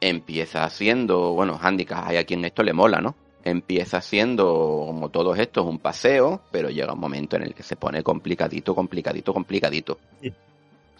[0.00, 3.14] empieza siendo, bueno, handicap, hay a quien esto le mola, ¿no?
[3.44, 7.76] Empieza siendo, como todos estos, un paseo, pero llega un momento en el que se
[7.76, 9.98] pone complicadito, complicadito, complicadito.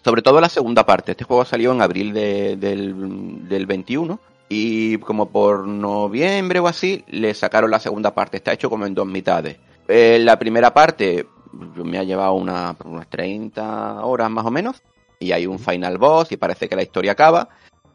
[0.03, 1.11] Sobre todo la segunda parte.
[1.11, 2.59] Este juego salió en abril del,
[3.47, 8.37] del 21 y como por noviembre o así le sacaron la segunda parte.
[8.37, 9.57] Está hecho como en dos mitades.
[9.87, 14.81] Eh, la primera parte me ha llevado una, unas 30 horas más o menos
[15.19, 17.49] y hay un final boss y parece que la historia acaba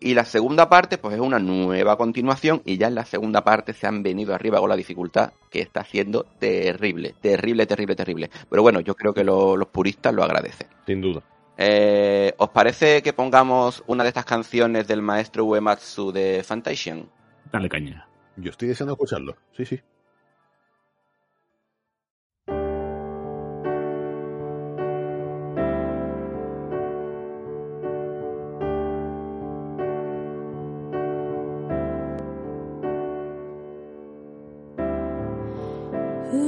[0.05, 3.73] y la segunda parte, pues es una nueva continuación y ya en la segunda parte
[3.73, 8.31] se han venido arriba con la dificultad que está siendo terrible, terrible, terrible, terrible.
[8.51, 10.69] Pero bueno, yo creo que los puristas lo agradecen.
[10.85, 11.23] Sin duda.
[11.57, 17.09] Eh, ¿Os parece que pongamos una de estas canciones del maestro Uematsu de Fantasian?
[17.51, 18.07] Dale caña.
[18.37, 19.37] Yo estoy deseando escucharlo.
[19.57, 19.81] Sí, sí.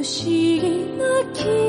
[0.07, 0.61] 不思議
[0.97, 1.66] な気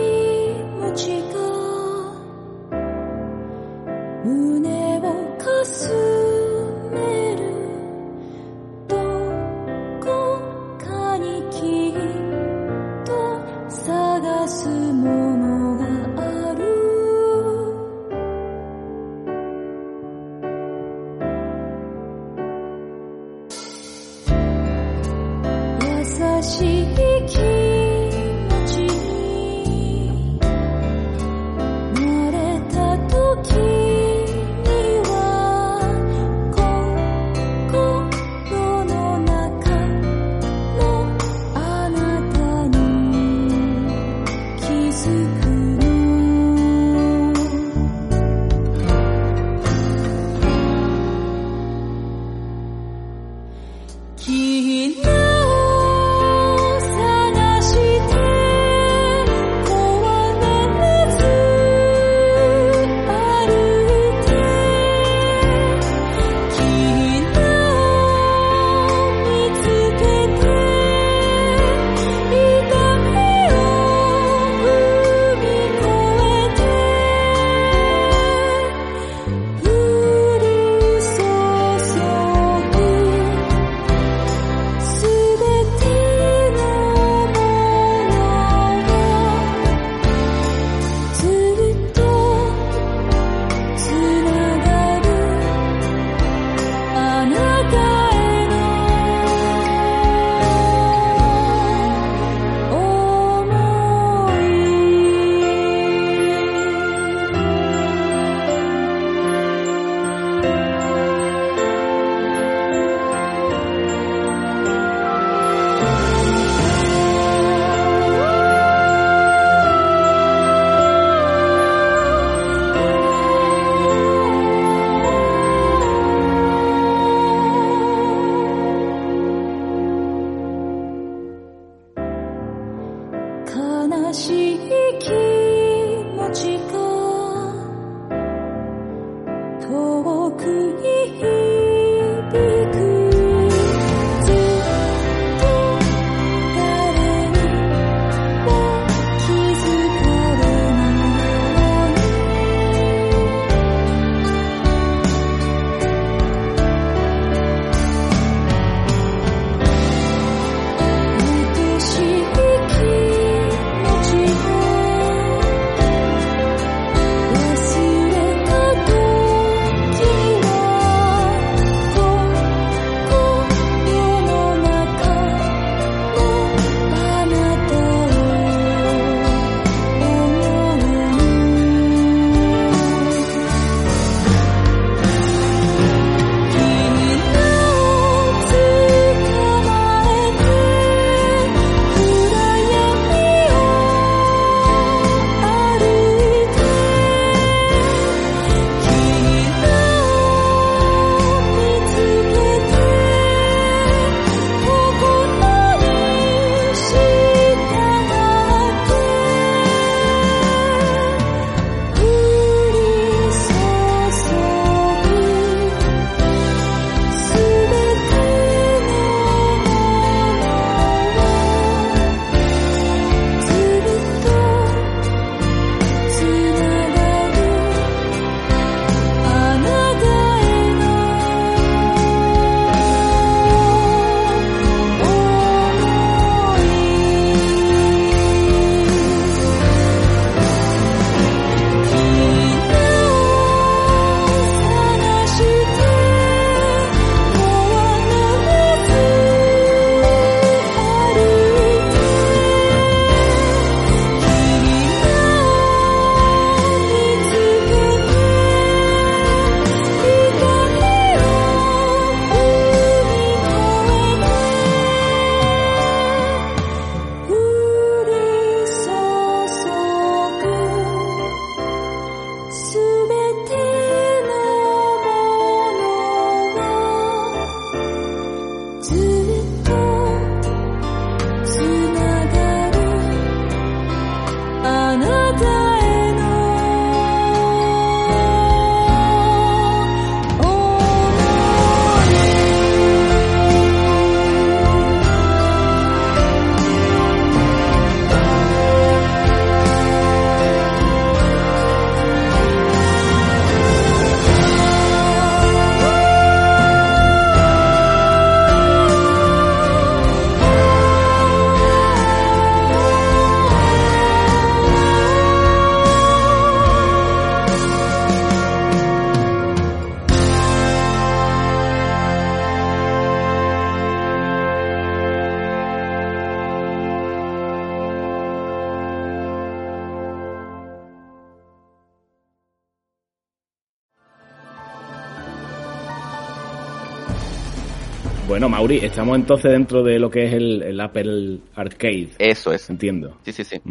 [338.27, 342.09] Bueno, Mauri, estamos entonces dentro de lo que es el, Apple Arcade.
[342.19, 342.69] Eso es.
[342.69, 343.17] Entiendo.
[343.23, 343.61] Sí, sí, sí.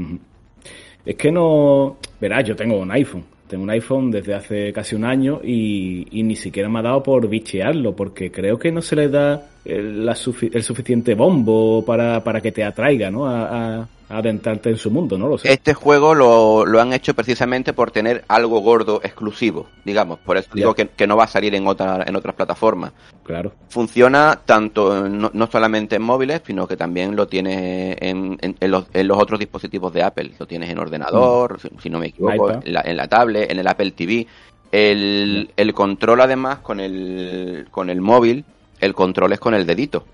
[1.04, 1.98] Es que no.
[2.18, 3.24] Verás, yo tengo un iPhone.
[3.46, 7.28] Tengo un iPhone desde hace casi un año y, ni siquiera me ha dado por
[7.28, 12.64] bichearlo, porque creo que no se le da el, suficiente bombo para, para, que te
[12.64, 13.26] atraiga, ¿no?
[13.26, 15.28] a, adentrarte en su mundo, ¿no?
[15.28, 15.52] Lo sé.
[15.52, 20.18] Este juego lo, lo, han hecho precisamente por tener algo gordo exclusivo, digamos.
[20.20, 22.92] Por eso digo que, que, no va a salir en, otra, en otras plataformas.
[23.24, 23.52] Claro.
[23.68, 28.86] Funciona tanto, no, no solamente en móviles, sino que también lo tienes en, en, los,
[28.92, 30.32] en, los, otros dispositivos de Apple.
[30.38, 31.80] Lo tienes en ordenador, mm.
[31.80, 34.26] si, no me equivoco, en la, en la, tablet, en el Apple TV.
[34.70, 38.44] El, el control además con el, con el móvil
[38.80, 40.04] el control es con el dedito.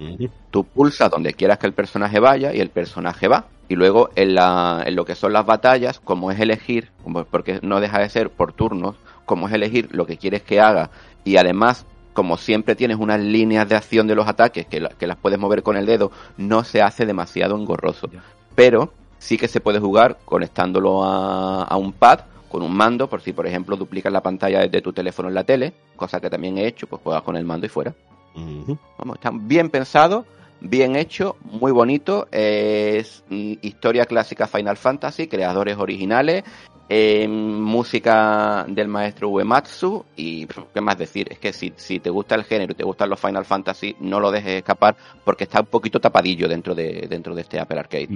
[0.50, 3.46] Tú pulsas donde quieras que el personaje vaya y el personaje va.
[3.68, 6.90] Y luego en, la, en lo que son las batallas, como es elegir,
[7.30, 10.90] porque no deja de ser por turnos, como es elegir lo que quieres que haga
[11.24, 15.16] y además como siempre tienes unas líneas de acción de los ataques que, que las
[15.16, 18.10] puedes mover con el dedo, no se hace demasiado engorroso.
[18.54, 22.20] Pero sí que se puede jugar conectándolo a, a un pad
[22.50, 25.44] con un mando, por si por ejemplo duplicas la pantalla de tu teléfono en la
[25.44, 27.94] tele, cosa que también he hecho, pues juegas con el mando y fuera.
[28.34, 30.24] Vamos, está bien pensado,
[30.60, 32.28] bien hecho, muy bonito.
[32.30, 36.44] Es mm, historia clásica Final Fantasy, creadores originales,
[36.88, 42.34] eh, música del maestro Uematsu y qué más decir, es que si, si te gusta
[42.34, 45.66] el género y te gustan los Final Fantasy, no lo dejes escapar porque está un
[45.66, 48.08] poquito tapadillo dentro de, dentro de este Apple Arcade.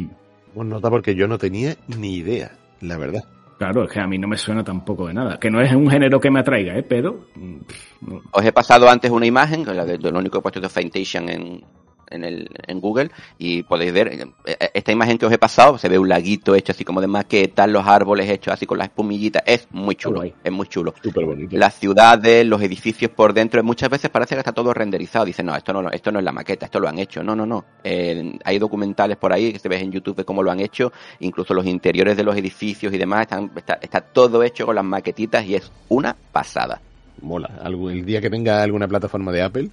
[0.54, 0.74] Bueno, mm.
[0.74, 3.24] nota porque yo no tenía ni idea, la verdad.
[3.58, 5.38] Claro, es que a mí no me suena tampoco de nada.
[5.38, 6.82] Que no es un género que me atraiga, ¿eh?
[6.82, 7.26] Pero...
[8.02, 8.20] No.
[8.30, 11.28] Os he pasado antes una imagen, la de, lo único que he puesto de Faintation
[11.28, 11.62] en,
[12.10, 15.78] en, el, en Google y podéis ver eh, eh, esta imagen que os he pasado,
[15.78, 18.88] se ve un laguito hecho así como de maquetas, los árboles hechos así con las
[18.88, 20.94] espumillitas, es muy chulo, es muy chulo.
[21.14, 21.56] bonito.
[21.56, 25.54] Las ciudades, los edificios por dentro, muchas veces parece que está todo renderizado, dicen, no,
[25.56, 28.38] esto no, esto no es la maqueta, esto lo han hecho, no, no, no, eh,
[28.44, 31.54] hay documentales por ahí que se ven en YouTube de cómo lo han hecho, incluso
[31.54, 35.44] los interiores de los edificios y demás, están, está, está todo hecho con las maquetitas
[35.44, 36.80] y es una pasada
[37.20, 37.50] mola.
[37.64, 39.70] el día que tenga alguna plataforma de Apple,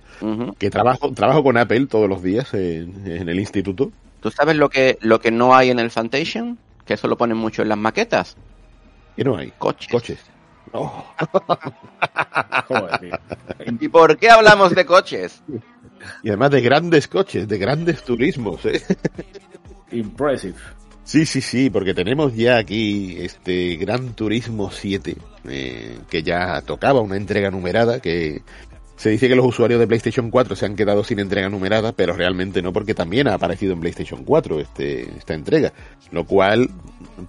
[0.58, 3.92] que trabajo, trabajo con Apple todos los días en, el instituto.
[4.22, 6.58] ¿Tú sabes lo que, lo que no hay en el Fantation?
[6.86, 8.36] Que eso lo ponen mucho en las maquetas.
[9.16, 9.52] ¿Qué no hay?
[9.58, 9.90] Coches.
[9.90, 10.20] Coches.
[13.80, 15.44] ¿Y por qué hablamos de coches?
[16.24, 18.82] Y además de grandes coches, de grandes turismos, ¿eh?
[19.92, 20.56] Impressive.
[21.06, 25.16] Sí, sí, sí, porque tenemos ya aquí este Gran Turismo 7,
[25.50, 28.42] eh, que ya tocaba una entrega numerada, que
[28.96, 32.14] se dice que los usuarios de PlayStation 4 se han quedado sin entrega numerada, pero
[32.14, 35.74] realmente no, porque también ha aparecido en PlayStation 4 este, esta entrega.
[36.12, 36.70] Lo cual,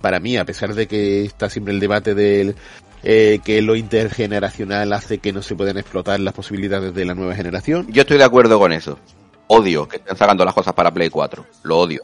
[0.01, 2.55] para mí, a pesar de que está siempre el debate del
[3.03, 7.35] eh, que lo intergeneracional hace que no se puedan explotar las posibilidades de la nueva
[7.35, 7.89] generación.
[7.91, 9.01] Yo estoy de acuerdo con eso.
[9.49, 11.45] Odio que estén sacando las cosas para Play 4.
[11.65, 12.03] Lo odio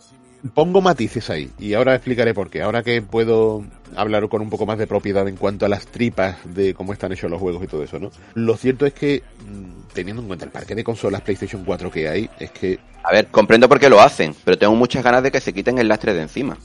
[0.55, 2.63] pongo matices ahí y ahora explicaré por qué.
[2.63, 3.65] Ahora que puedo
[3.97, 7.13] hablar con un poco más de propiedad en cuanto a las tripas de cómo están
[7.13, 8.11] hechos los juegos y todo eso, ¿no?
[8.35, 12.09] Lo cierto es que, mm, teniendo en cuenta el parque de consolas PlayStation 4 que
[12.09, 12.79] hay, es que...
[13.03, 15.79] A ver, comprendo por qué lo hacen, pero tengo muchas ganas de que se quiten
[15.79, 16.57] el lastre de encima.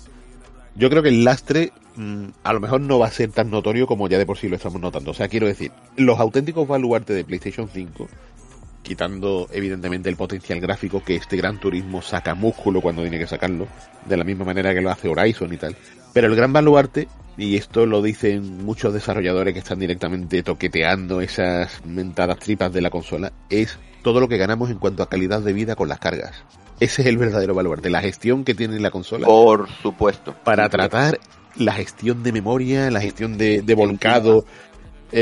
[0.75, 3.87] Yo creo que el lastre mm, a lo mejor no va a ser tan notorio
[3.87, 5.11] como ya de por sí lo estamos notando.
[5.11, 8.09] O sea, quiero decir, los auténticos baluartes de PlayStation 5
[8.85, 13.67] quitando evidentemente el potencial gráfico que este Gran Turismo saca músculo cuando tiene que sacarlo,
[14.05, 15.75] de la misma manera que lo hace Horizon y tal.
[16.13, 21.83] Pero el gran baluarte, y esto lo dicen muchos desarrolladores que están directamente toqueteando esas
[21.83, 25.51] mentadas tripas de la consola, es todo lo que ganamos en cuanto a calidad de
[25.51, 26.43] vida con las cargas.
[26.79, 29.25] Ese es el verdadero baluarte, la gestión que tiene la consola.
[29.25, 30.35] Por supuesto.
[30.43, 31.19] Para tratar
[31.55, 34.45] la gestión de memoria, la gestión de, de volcado,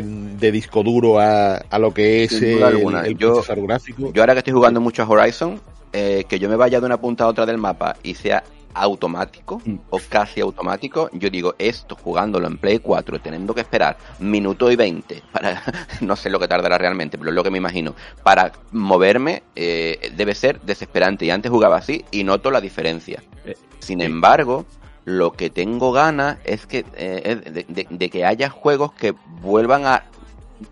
[0.01, 4.11] de disco duro a, a lo que es el, el yo, gráfico.
[4.13, 6.97] Yo ahora que estoy jugando mucho a Horizon, eh, que yo me vaya de una
[6.97, 9.75] punta a otra del mapa y sea automático mm.
[9.91, 14.75] o casi automático, yo digo esto jugándolo en Play 4, teniendo que esperar minuto y
[14.75, 15.61] 20 para,
[16.01, 20.11] no sé lo que tardará realmente, pero es lo que me imagino, para moverme eh,
[20.15, 21.25] debe ser desesperante.
[21.25, 23.21] Y antes jugaba así y noto la diferencia.
[23.45, 24.65] Eh, Sin embargo,
[25.05, 30.03] lo que tengo ganas es que eh, de, que haya juegos que vuelvan a,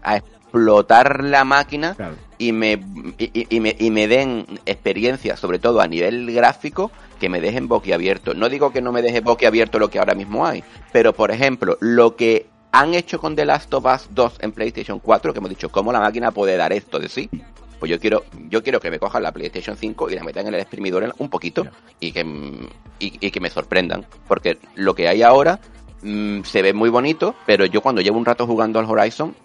[0.03, 1.95] a explotar la máquina
[2.37, 2.81] y, me,
[3.17, 8.33] y, me, y me den experiencias, sobre todo a nivel gráfico, que me dejen boquiabierto.
[8.33, 11.77] No digo que no me deje boquiabierto lo que ahora mismo hay, pero por ejemplo,
[11.79, 15.49] lo que han hecho con The Last of Us 2 en PlayStation 4, que hemos
[15.49, 17.29] dicho, ¿cómo la máquina puede dar esto de sí?
[17.81, 20.53] Pues yo quiero yo quiero que me cojan la PlayStation 5 y la metan en
[20.53, 21.65] el exprimidor un poquito
[21.99, 22.69] y que,
[22.99, 24.05] y, que me sorprendan.
[24.27, 25.59] Porque lo que hay ahora
[26.03, 29.35] mm, se ve muy bonito, pero yo cuando llevo un rato jugando al Horizon,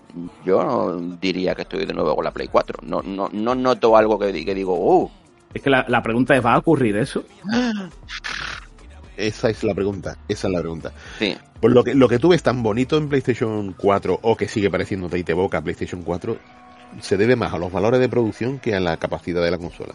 [0.45, 2.81] yo no diría que estoy de nuevo con la Play 4.
[2.83, 5.11] No, no, no noto algo que, que digo, uh.
[5.55, 7.25] Es que la, pregunta es, ¿va a ocurrir eso?
[9.17, 10.93] Esa es la pregunta, esa es la pregunta.
[11.19, 11.35] Sí.
[11.59, 14.69] Por lo que, lo que tú ves tan bonito en PlayStation 4 o que sigue
[14.69, 16.37] pareciendo y te boca PlayStation 4,
[17.01, 19.95] se debe más a los valores de producción que a la capacidad de la consola.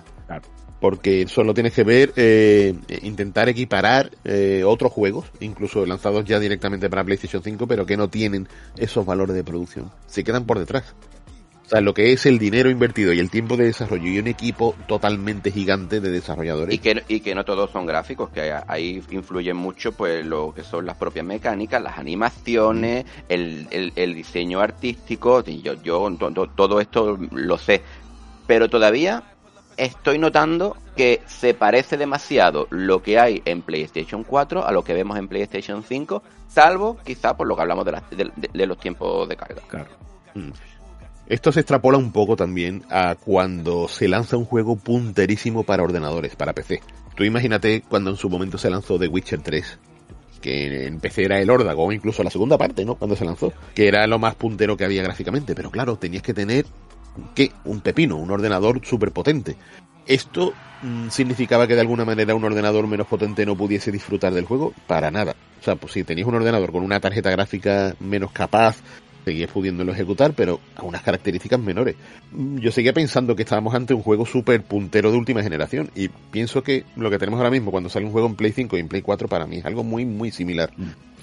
[0.80, 2.74] Porque solo tienes que ver, eh,
[3.04, 8.10] intentar equiparar eh, otros juegos, incluso lanzados ya directamente para PlayStation 5, pero que no
[8.10, 9.92] tienen esos valores de producción.
[10.08, 10.96] Se quedan por detrás
[11.72, 14.76] sea, lo que es el dinero invertido y el tiempo de desarrollo y un equipo
[14.88, 16.76] totalmente gigante de desarrolladores.
[16.76, 20.64] Y que, y que no todos son gráficos, que ahí influye mucho pues lo que
[20.64, 26.18] son las propias mecánicas, las animaciones, el, el, diseño artístico, yo, yo
[26.56, 27.82] todo esto lo sé.
[28.48, 29.24] Pero todavía
[29.78, 34.94] estoy notando que se parece demasiado lo que hay en PlayStation 4 a lo que
[34.94, 39.38] vemos en PlayStation 5, salvo quizá por lo que hablamos de, de, los tiempos de
[39.38, 39.62] carga.
[39.68, 39.90] Claro.
[40.36, 40.52] Mm.
[41.32, 46.36] Esto se extrapola un poco también a cuando se lanza un juego punterísimo para ordenadores,
[46.36, 46.82] para PC.
[47.16, 49.80] Tú imagínate cuando en su momento se lanzó The Witcher 3,
[50.42, 52.96] que en PC era el órdago, o incluso la segunda parte, ¿no?
[52.96, 56.34] Cuando se lanzó, que era lo más puntero que había gráficamente, pero claro, tenías que
[56.34, 56.66] tener,
[57.34, 57.54] ¿qué?
[57.64, 59.56] Un pepino, un ordenador súper potente.
[60.06, 64.44] Esto mm, significaba que de alguna manera un ordenador menos potente no pudiese disfrutar del
[64.44, 65.38] juego, para nada.
[65.62, 68.82] O sea, pues si tenías un ordenador con una tarjeta gráfica menos capaz,
[69.26, 71.96] seguía pudiéndolo ejecutar, pero a unas características menores.
[72.32, 76.64] Yo seguía pensando que estábamos ante un juego súper puntero de última generación y pienso
[76.64, 78.88] que lo que tenemos ahora mismo cuando sale un juego en Play 5 y en
[78.88, 80.72] Play 4 para mí es algo muy, muy similar.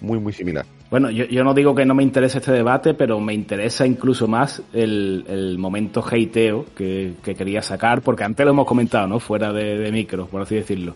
[0.01, 0.65] muy, muy similar.
[0.91, 4.63] Bueno, yo, no digo que no me interese este debate, pero me interesa incluso más
[4.73, 9.21] el, momento hateo que, quería sacar, porque antes lo hemos comentado, ¿no?
[9.21, 10.95] Fuera de, micro, por así decirlo.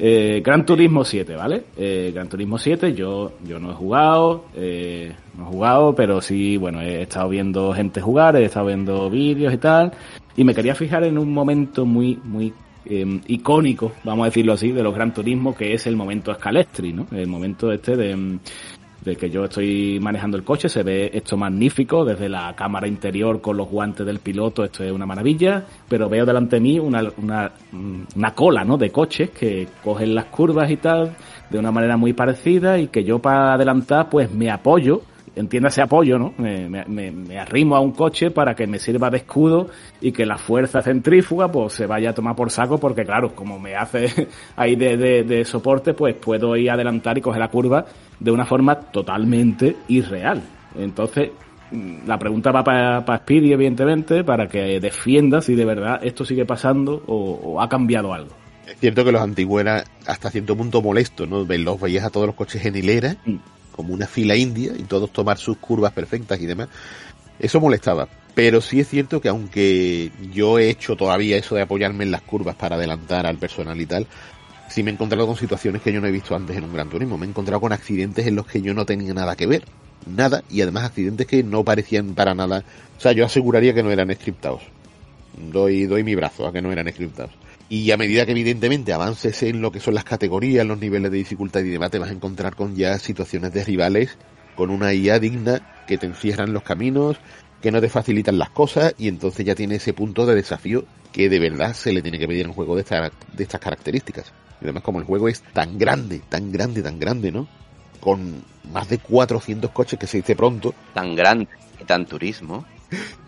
[0.00, 1.64] Eh, Gran Turismo 7, ¿vale?
[1.76, 6.56] Eh, Gran Turismo 7, yo, yo no he jugado, eh, no he jugado, pero sí,
[6.56, 9.92] bueno, he estado viendo gente jugar, he estado viendo vídeos y tal,
[10.36, 14.70] y me quería fijar en un momento muy, muy em, icónico, vamos a decirlo así,
[14.70, 17.08] de los Gran Turismo, que es el momento Scalestri, ¿no?
[17.10, 18.38] El momento este de, em,
[19.08, 23.40] de que yo estoy manejando el coche, se ve esto magnífico desde la cámara interior
[23.40, 27.02] con los guantes del piloto, esto es una maravilla, pero veo delante de mí una,
[27.16, 27.50] una,
[28.14, 28.76] una cola ¿no?
[28.76, 31.16] de coches que cogen las curvas y tal
[31.48, 35.00] de una manera muy parecida y que yo para adelantar pues me apoyo
[35.38, 36.34] entiéndase apoyo, ¿no?
[36.38, 39.68] Me, me, me, arrimo a un coche para que me sirva de escudo
[40.00, 43.58] y que la fuerza centrífuga pues se vaya a tomar por saco porque claro, como
[43.58, 47.86] me hace ahí de, de, soporte, pues puedo ir a adelantar y coger la curva
[48.18, 50.42] de una forma totalmente irreal.
[50.76, 51.30] Entonces,
[52.06, 56.44] la pregunta va para, para Speedy, evidentemente, para que defienda si de verdad esto sigue
[56.44, 58.32] pasando o, ha cambiado algo.
[58.66, 61.44] Es cierto que los antiguos eran hasta cierto punto molestos, ¿no?
[61.44, 65.12] Los veías a todos los coches en hilera mm como una fila india y todos
[65.12, 66.68] tomar sus curvas perfectas y demás.
[67.38, 68.08] Eso molestaba.
[68.34, 72.22] Pero sí es cierto que aunque yo he hecho todavía eso de apoyarme en las
[72.22, 74.08] curvas para adelantar al personal y tal,
[74.68, 76.90] sí me he encontrado con situaciones que yo no he visto antes en un Gran
[76.90, 77.16] Turismo.
[77.16, 79.62] Me he encontrado con accidentes en los que yo no tenía nada que ver.
[80.06, 80.42] Nada.
[80.50, 82.64] Y además accidentes que no parecían para nada.
[82.96, 84.62] O sea, yo aseguraría que no eran scriptados.
[85.36, 87.30] Doy, doy mi brazo a que no eran scriptados.
[87.68, 91.18] Y a medida que evidentemente avances en lo que son las categorías, los niveles de
[91.18, 94.16] dificultad y demás, te vas a encontrar con ya situaciones de rivales
[94.58, 97.16] con una IA digna que te encierran los caminos,
[97.62, 101.28] que no te facilitan las cosas y entonces ya tiene ese punto de desafío que
[101.28, 104.32] de verdad se le tiene que pedir a un juego de, de estas características.
[104.60, 107.46] Y además como el juego es tan grande, tan grande, tan grande, ¿no?
[108.00, 108.42] Con
[108.72, 110.74] más de 400 coches que se dice pronto.
[110.92, 111.46] Tan grande
[111.80, 112.66] y tan turismo.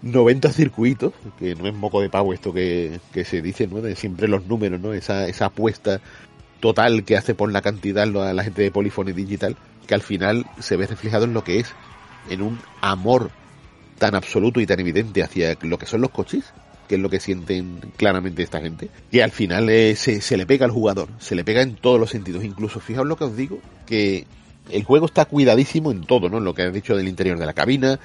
[0.02, 3.80] 90 circuitos, que no es moco de pavo esto que, se dice, ¿no?
[3.80, 4.92] De siempre los números, ¿no?
[4.92, 6.00] Esa, esa apuesta
[6.60, 9.56] total que hace por la cantidad la, la gente de Polyphony Digital,
[9.86, 11.74] que al final se ve reflejado en lo que es,
[12.28, 13.30] en un amor
[13.98, 16.44] tan absoluto y tan evidente hacia lo que son los coches,
[16.88, 20.46] que es lo que sienten claramente esta gente, que al final eh, se, se le
[20.46, 23.36] pega al jugador, se le pega en todos los sentidos, incluso fijaos lo que os
[23.36, 24.26] digo, que
[24.70, 26.38] el juego está cuidadísimo en todo, ¿no?
[26.38, 28.00] En lo que has dicho del interior de la cabina,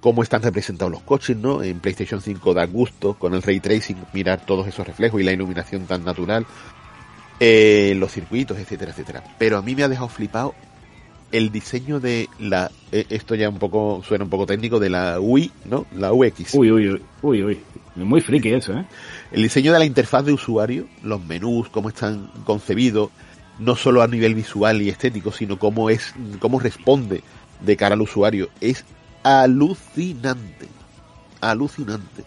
[0.00, 1.62] cómo están representados los coches, ¿no?
[1.62, 5.32] En PlayStation 5 da gusto con el ray tracing mirar todos esos reflejos y la
[5.32, 6.46] iluminación tan natural,
[7.40, 9.24] eh, los circuitos, etcétera, etcétera.
[9.38, 10.54] Pero a mí me ha dejado flipado
[11.30, 15.20] el diseño de la, eh, esto ya un poco, suena un poco técnico, de la
[15.20, 15.86] UI, ¿no?
[15.94, 16.54] La UX.
[16.54, 17.60] Uy, uy, uy, uy, uy.
[17.96, 18.86] Muy friki eso, ¿eh?
[19.32, 23.10] El diseño de la interfaz de usuario, los menús, cómo están concebidos,
[23.58, 27.22] no solo a nivel visual y estético, sino cómo es, cómo responde
[27.60, 28.84] de cara al usuario, es
[29.28, 30.66] alucinante.
[31.42, 32.24] Alucinante.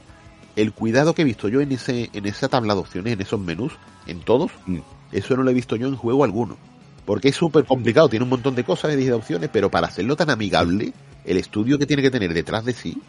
[0.55, 3.39] El cuidado que he visto yo en ese, en esa tabla de opciones, en esos
[3.39, 3.73] menús,
[4.05, 4.77] en todos, mm.
[5.11, 6.57] eso no lo he visto yo en juego alguno.
[7.05, 10.29] Porque es súper complicado, tiene un montón de cosas de opciones, pero para hacerlo tan
[10.29, 10.93] amigable,
[11.25, 13.01] el estudio que tiene que tener detrás de sí.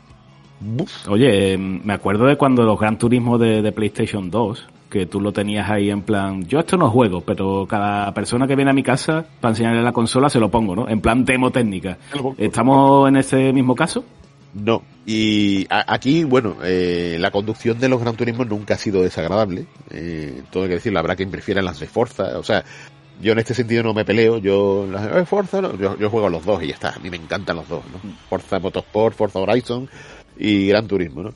[1.08, 5.32] Oye, me acuerdo de cuando los Gran Turismo de, de PlayStation 2, que tú lo
[5.32, 8.82] tenías ahí en plan, yo esto no juego, pero cada persona que viene a mi
[8.82, 10.86] casa para enseñarle la consola se lo pongo, ¿no?
[10.86, 11.96] En plan demo técnica.
[12.36, 14.04] ¿Estamos en ese mismo caso?
[14.52, 19.64] No, y aquí, bueno, eh, la conducción de los Gran Turismo nunca ha sido desagradable.
[19.88, 22.38] Eh, todo hay que decirlo, habrá quien prefiera las de Forza.
[22.38, 22.62] O sea,
[23.22, 24.36] yo en este sentido no me peleo.
[24.36, 26.90] Yo, las de Forza, yo, yo, juego a los dos y ya está.
[26.90, 28.12] A mí me encantan los dos, ¿no?
[28.28, 29.88] Forza Motorsport, Forza Horizon
[30.36, 31.32] y Gran Turismo, ¿no?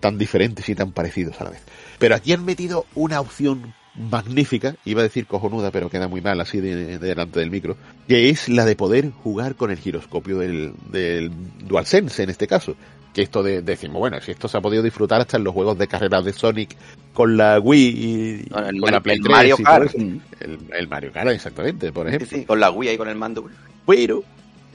[0.00, 1.62] Tan diferentes y tan parecidos a la vez.
[1.98, 6.40] Pero aquí han metido una opción magnífica, iba a decir cojonuda, pero queda muy mal
[6.40, 7.76] así de, delante del micro,
[8.06, 11.30] que es la de poder jugar con el giroscopio del, del
[11.66, 12.76] DualSense en este caso.
[13.12, 15.76] Que esto de, decimos, bueno, si esto se ha podido disfrutar hasta en los juegos
[15.78, 16.76] de carreras de Sonic
[17.12, 19.92] con la Wii y con la Play 3 Mario Kart.
[19.94, 22.28] El, Mario Kart, exactamente, por ejemplo.
[22.30, 23.46] Sí, con la Wii y con el mando.
[23.86, 24.22] Pero,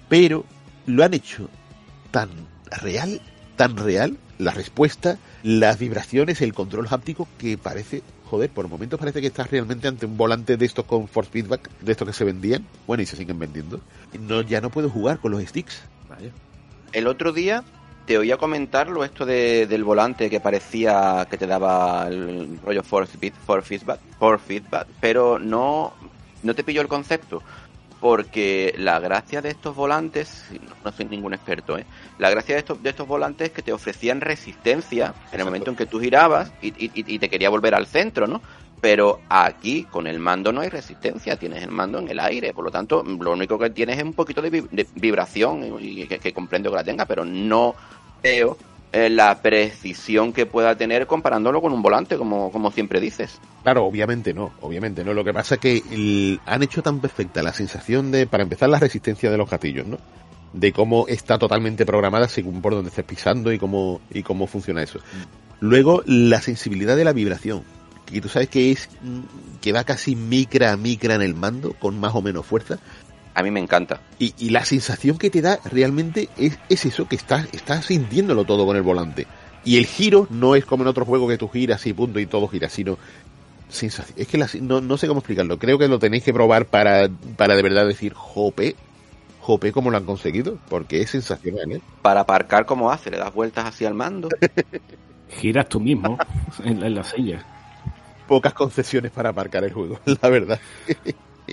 [0.09, 0.43] pero,
[0.87, 1.47] lo han hecho
[2.11, 2.29] tan
[2.81, 3.21] real,
[3.55, 9.21] tan real, la respuesta, las vibraciones, el control háptico que parece, joder, por momentos parece
[9.21, 12.23] que estás realmente ante un volante de estos con force feedback, de estos que se
[12.23, 13.79] vendían, bueno, y se siguen vendiendo.
[14.19, 15.81] No, ya no puedo jugar con los sticks.
[16.91, 17.63] El otro día
[18.05, 23.17] te oía comentarlo esto de, del volante que parecía que te daba el rollo force,
[23.17, 25.93] feedback, force feedback, pero no,
[26.43, 27.41] no te pilló el concepto
[28.03, 30.43] porque la gracia de estos volantes,
[30.83, 31.85] no soy ningún experto, ¿eh?
[32.19, 35.69] la gracia de estos, de estos volantes es que te ofrecían resistencia en el momento
[35.69, 38.41] en que tú girabas y, te quería volver al centro, ¿no?
[38.81, 42.65] pero aquí con el mando no hay resistencia, tienes el mando en el aire, por
[42.65, 46.75] lo tanto lo único que tienes es un poquito de, vibración y que, comprendo que
[46.75, 47.73] la tenga, pero no
[48.21, 48.57] veo
[48.93, 53.39] eh, la precisión que pueda tener comparándolo con un volante, como, como siempre dices.
[53.63, 55.15] Claro, obviamente no, obviamente no.
[55.15, 58.77] Lo que pasa es que han hecho tan perfecta la sensación de, para empezar, la
[58.77, 59.97] resistencia de los gatillos, ¿no?
[60.53, 64.83] De cómo está totalmente programada según por donde estés pisando y cómo, y cómo funciona
[64.83, 64.99] eso.
[65.59, 67.63] Luego, la sensibilidad de la vibración
[68.11, 68.89] y tú sabes que es
[69.61, 72.77] que va casi micra a micra en el mando, con más o menos fuerza.
[73.33, 74.01] A mí me encanta.
[74.19, 78.65] Y, la sensación que te da realmente es, es eso, que estás, estás sintiéndolo todo
[78.65, 79.27] con el volante.
[79.65, 82.25] Y el giro no es como en otro juego que tú giras y punto y
[82.25, 82.97] todo gira, sino
[83.69, 84.17] sensación.
[84.17, 85.57] Es que no, no, sé cómo explicarlo.
[85.57, 88.75] Creo que lo tenéis que probar para, para de verdad decir, jope,
[89.39, 91.81] jope, cómo lo han conseguido, porque es sensacional, ¿eh?
[92.01, 93.09] Para aparcar, ¿cómo hace?
[93.09, 94.29] Le das vueltas hacia el mando.
[95.41, 96.17] Giras tú mismo
[96.63, 97.43] en, en la silla
[98.27, 100.59] pocas concesiones para aparcar el juego, la verdad.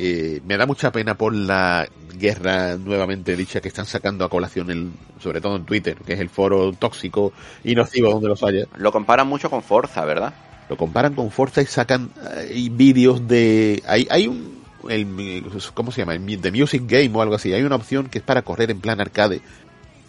[0.03, 1.87] Eh, me da mucha pena por la
[2.17, 6.31] guerra nuevamente dicha que están sacando a colación, sobre todo en Twitter, que es el
[6.31, 8.65] foro tóxico y nocivo donde los haya.
[8.79, 10.33] Lo comparan mucho con Forza, ¿verdad?
[10.71, 13.83] Lo comparan con Forza y sacan eh, vídeos de...
[13.87, 14.61] Hay, hay un...
[14.89, 15.45] El,
[15.75, 16.15] ¿Cómo se llama?
[16.15, 17.53] El, The Music Game o algo así.
[17.53, 19.43] Hay una opción que es para correr en plan arcade,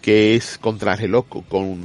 [0.00, 1.80] que es contra reloj con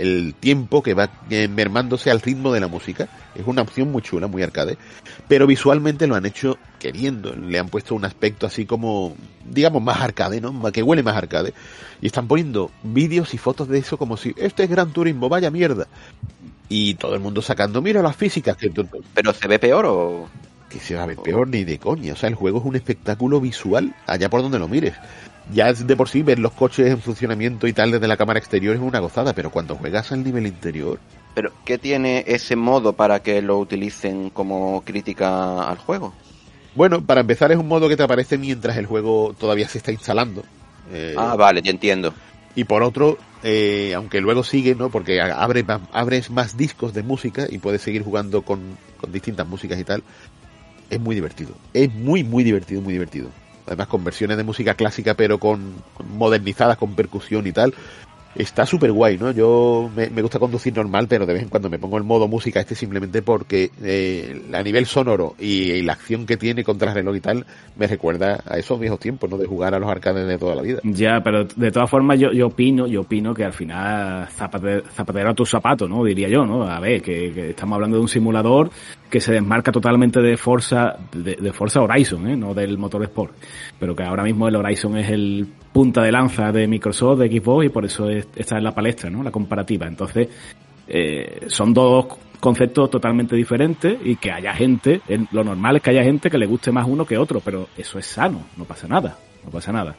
[0.00, 3.08] el tiempo que va eh, mermándose al ritmo de la música.
[3.34, 4.78] Es una opción muy chula, muy arcade.
[5.28, 7.34] Pero visualmente lo han hecho queriendo.
[7.34, 10.72] Le han puesto un aspecto así como, digamos, más arcade, ¿no?
[10.72, 11.52] Que huele más arcade.
[12.00, 15.50] Y están poniendo vídeos y fotos de eso como si, este es Gran Turismo, vaya
[15.50, 15.86] mierda.
[16.68, 18.56] Y todo el mundo sacando, mira las físicas.
[18.56, 18.72] Que...
[19.14, 20.28] ¿Pero se ve peor o...?
[20.70, 22.12] Que se va a ver peor ni de coña.
[22.12, 24.94] O sea, el juego es un espectáculo visual allá por donde lo mires
[25.52, 28.74] ya de por sí ver los coches en funcionamiento y tal desde la cámara exterior
[28.74, 30.98] es una gozada, pero cuando juegas al nivel interior...
[31.34, 36.12] Pero, ¿qué tiene ese modo para que lo utilicen como crítica al juego?
[36.74, 39.92] Bueno, para empezar es un modo que te aparece mientras el juego todavía se está
[39.92, 40.42] instalando.
[40.92, 42.12] Eh, ah, vale, ya entiendo.
[42.56, 44.90] Y por otro, eh, aunque luego sigue, ¿no?
[44.90, 49.78] Porque abre, abres más discos de música y puedes seguir jugando con, con distintas músicas
[49.78, 50.02] y tal.
[50.90, 51.54] Es muy divertido.
[51.72, 53.30] Es muy, muy divertido, muy divertido
[53.66, 55.74] además con versiones de música clásica pero con,
[56.16, 57.74] modernizadas con percusión y tal
[58.34, 59.32] está súper guay, ¿no?
[59.32, 62.60] Yo me, gusta conducir normal, pero de vez en cuando me pongo el modo música
[62.60, 67.20] este simplemente porque eh, a nivel sonoro y, la acción que tiene contra reloj y
[67.20, 69.38] tal me recuerda a esos viejos tiempos, ¿no?
[69.38, 70.80] De jugar a los arcades de toda la vida.
[70.84, 75.34] Ya, pero de todas formas yo, yo opino, yo opino que al final zapatero, a
[75.34, 76.04] tu zapato, ¿no?
[76.04, 76.64] Diría yo, ¿no?
[76.64, 78.70] A ver, que, estamos hablando de un simulador
[79.08, 82.36] que se desmarca totalmente de Forza, de, de Horizon, ¿eh?
[82.36, 83.34] No del motor Sport.
[83.78, 87.66] Pero que ahora mismo el Horizon es el punta de lanza de Microsoft, de Xbox,
[87.66, 89.22] y por eso está en la palestra, ¿no?
[89.22, 89.86] La comparativa.
[89.86, 90.28] Entonces,
[90.86, 92.06] eh, son dos
[92.38, 95.02] conceptos totalmente diferentes y que haya gente,
[95.32, 97.98] lo normal es que haya gente que le guste más uno que otro, pero eso
[97.98, 99.94] es sano, no pasa nada, no pasa nada.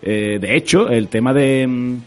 [0.00, 1.98] Eh, de hecho, el tema de,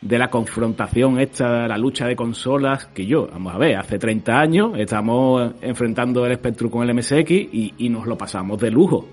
[0.00, 4.32] de la confrontación esta, la lucha de consolas, que yo, vamos a ver, hace 30
[4.32, 9.06] años estamos enfrentando el Spectrum con el MSX y, y nos lo pasamos de lujo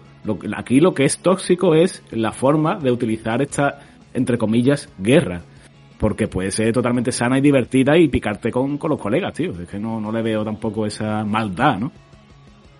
[0.55, 3.80] aquí lo que es tóxico es la forma de utilizar esta,
[4.14, 5.41] entre comillas, guerra.
[6.02, 9.52] Porque puede ser totalmente sana y divertida y picarte con, los colegas, tío.
[9.52, 11.91] Es que no, no le veo tampoco esa maldad, ¿no?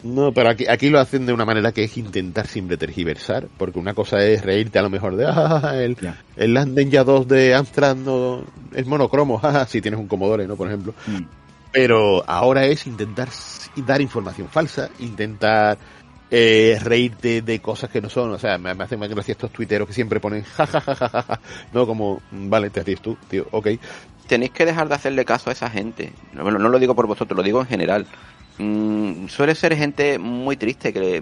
[0.04, 3.78] No, pero aquí, aquí lo hacen de una manera que es intentar siempre tergiversar, porque
[3.78, 5.96] una cosa es reírte a lo mejor de, ah, el,
[6.36, 8.44] el Land 2 de Amstrad no,
[8.74, 10.56] es monocromo, ah, si tienes un Commodore, ¿no?
[10.56, 10.96] Por ejemplo.
[11.06, 11.22] Mm.
[11.72, 13.30] Pero ahora es intentar
[13.86, 15.78] dar información falsa, intentar
[16.34, 18.32] eh, reírte de cosas que no son.
[18.32, 21.40] O sea, me, hacen más gracia estos tuiteros que siempre ponen jajajajaja.
[21.74, 23.68] no, como, vale, te ríes tú, tío, ok.
[24.28, 26.14] Tenéis que dejar de hacerle caso a esa gente.
[26.34, 28.08] Bueno, no lo digo por vosotros, lo digo en general.
[28.58, 30.94] Mm, suele ser gente muy triste.
[30.94, 31.22] que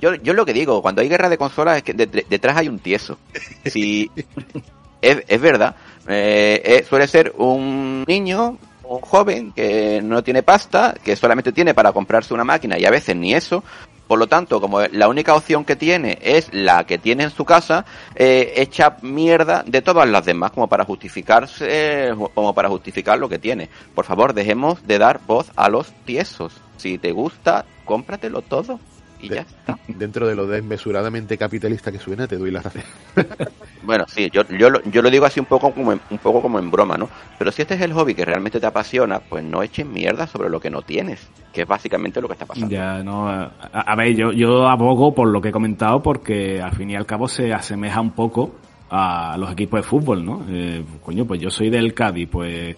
[0.00, 2.78] yo, yo lo que digo, cuando hay guerra de consolas es que detrás hay un
[2.78, 3.18] tieso.
[3.66, 4.10] Si,
[5.02, 5.76] es, es verdad.
[6.06, 8.56] Eh, eh, suele ser un niño
[8.88, 12.90] un joven que no tiene pasta, que solamente tiene para comprarse una máquina y a
[12.90, 13.62] veces ni eso,
[14.08, 17.44] por lo tanto, como la única opción que tiene es la que tiene en su
[17.44, 17.84] casa,
[18.14, 23.38] eh, echa mierda de todas las demás como para justificarse, como para justificar lo que
[23.38, 23.68] tiene.
[23.94, 26.54] Por favor, dejemos de dar voz a los tiesos.
[26.78, 28.80] Si te gusta, cómpratelo todo
[29.20, 29.78] y ya está.
[29.88, 32.82] Dentro de lo desmesuradamente capitalista que suena, te doy la razón.
[33.82, 36.40] bueno, sí, yo, yo, lo, yo lo digo así un poco, como en, un poco
[36.40, 37.08] como en broma, ¿no?
[37.38, 40.48] Pero si este es el hobby que realmente te apasiona, pues no eches mierda sobre
[40.48, 41.28] lo que no tienes,
[41.58, 42.72] que es básicamente lo que está pasando.
[42.72, 46.90] Ya, no, a, ver, yo, yo abogo por lo que he comentado porque al fin
[46.90, 48.54] y al cabo se asemeja un poco
[48.88, 50.44] a los equipos de fútbol, ¿no?
[50.48, 52.76] Eh, coño, pues yo soy del Cádiz, pues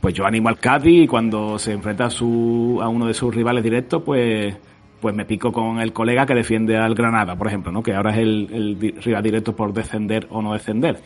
[0.00, 3.34] pues yo animo al Cádiz y cuando se enfrenta a, su, a uno de sus
[3.34, 4.56] rivales directos, pues
[5.00, 7.82] pues me pico con el colega que defiende al Granada, por ejemplo, ¿no?
[7.82, 11.00] que ahora es el, el rival directo por descender o no descender.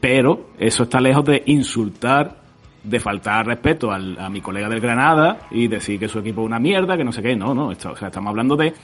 [0.00, 2.41] Pero eso está lejos de insultar,
[2.84, 6.46] de faltar respeto al, a mi colega del Granada y decir que su equipo es
[6.46, 7.36] una mierda, que no sé qué.
[7.36, 8.74] No, no, o sea, estamos hablando de,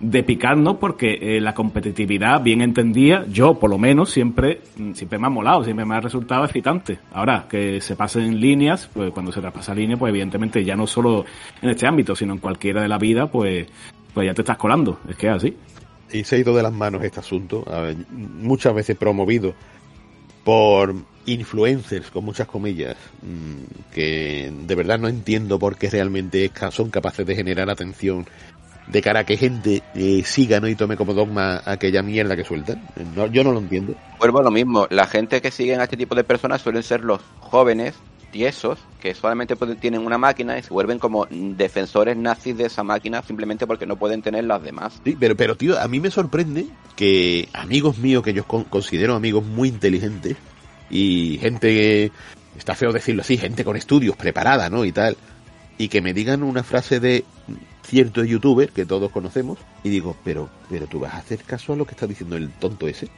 [0.00, 4.60] de picarnos porque eh, la competitividad bien entendida, yo por lo menos siempre,
[4.94, 6.98] siempre me ha molado, siempre me ha resultado excitante.
[7.12, 11.24] Ahora, que se pasen líneas, pues cuando se traspasa línea, pues evidentemente ya no solo
[11.60, 13.66] en este ámbito, sino en cualquiera de la vida, pues
[14.14, 15.56] pues ya te estás colando, es que es así.
[16.10, 17.64] Y se ha ido de las manos este asunto,
[18.10, 19.54] muchas veces promovido
[20.42, 20.94] por
[21.28, 27.26] influencers, con muchas comillas, mm, que de verdad no entiendo por qué realmente son capaces
[27.26, 28.26] de generar atención
[28.86, 30.68] de cara a que gente eh, siga ¿no?
[30.68, 32.82] y tome como dogma aquella mierda que sueltan.
[33.30, 33.94] yo no lo entiendo.
[34.18, 37.04] Vuelvo a lo mismo, la gente que sigue a este tipo de personas suelen ser
[37.04, 37.94] los jóvenes
[38.30, 43.22] tiesos que solamente tienen una máquina y se vuelven como defensores nazis de esa máquina
[43.22, 45.00] simplemente porque no pueden tener las demás.
[45.04, 46.66] Sí, pero, pero tío, a mí me sorprende
[46.96, 50.36] que amigos míos que yo considero amigos muy inteligentes
[50.90, 52.12] y gente que,
[52.56, 54.84] está feo decirlo así, gente con estudios preparada, ¿no?
[54.84, 55.16] Y tal,
[55.76, 57.24] y que me digan una frase de
[57.86, 61.76] cierto youtuber que todos conocemos y digo, pero, pero tú vas a hacer caso a
[61.76, 63.08] lo que está diciendo el tonto ese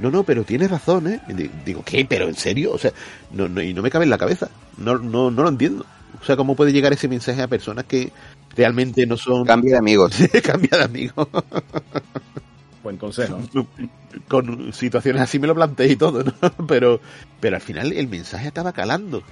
[0.00, 1.20] no, no, pero tienes razón, ¿eh?
[1.64, 2.06] digo, ¿qué?
[2.08, 2.72] ¿Pero en serio?
[2.72, 2.92] O sea,
[3.32, 4.48] no, no, y no me cabe en la cabeza.
[4.78, 5.84] No, no, no lo entiendo.
[6.20, 8.10] O sea, ¿cómo puede llegar ese mensaje a personas que
[8.56, 9.44] realmente no son...
[9.44, 10.14] Cambia de amigos.
[10.42, 11.28] Cambia de amigos.
[12.82, 13.38] Buen consejo.
[14.28, 16.32] Con situaciones así me lo planteé y todo, ¿no?
[16.66, 17.00] Pero,
[17.40, 19.22] pero al final el mensaje estaba calando.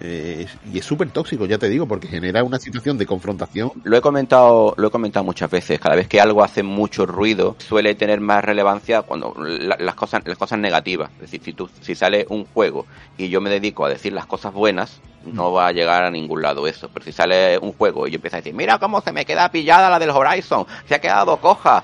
[0.00, 3.72] Eh, y es súper tóxico, ya te digo, porque genera una situación de confrontación.
[3.84, 5.78] Lo he comentado, lo he comentado muchas veces.
[5.78, 10.38] Cada vez que algo hace mucho ruido, suele tener más relevancia cuando las cosas, las
[10.38, 11.10] cosas negativas.
[11.16, 12.86] Es decir, si tú, si sale un juego
[13.18, 16.42] y yo me dedico a decir las cosas buenas, no va a llegar a ningún
[16.42, 16.88] lado eso.
[16.92, 19.50] Pero si sale un juego y yo empiezo a decir, mira cómo se me queda
[19.50, 21.82] pillada la del Horizon, se ha quedado coja.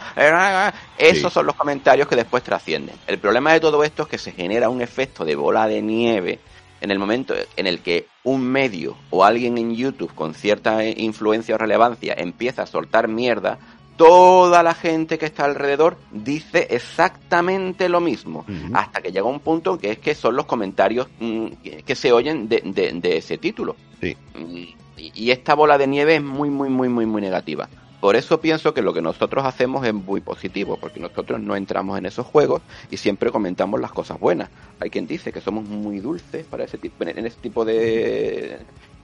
[0.99, 2.97] Esos son los comentarios que después trascienden.
[3.07, 6.41] El problema de todo esto es que se genera un efecto de bola de nieve
[6.81, 11.55] en el momento en el que un medio o alguien en YouTube con cierta influencia
[11.55, 13.59] o relevancia empieza a soltar mierda,
[13.97, 18.45] toda la gente que está alrededor dice exactamente lo mismo,
[18.75, 21.47] hasta que llega un punto que es que son los comentarios mm,
[21.85, 23.77] que se oyen de, de, ese título.
[24.01, 24.65] Mm,
[24.97, 27.69] y esta bola de nieve es muy, muy, muy, muy, muy negativa.
[28.01, 31.99] Por eso pienso que lo que nosotros hacemos es muy positivo, porque nosotros no entramos
[31.99, 34.51] en esos juegos y siempre comentamos las cosas buenas.
[34.81, 38.59] Hay quien dice que somos muy dulces para ese tipo, en este tipo de,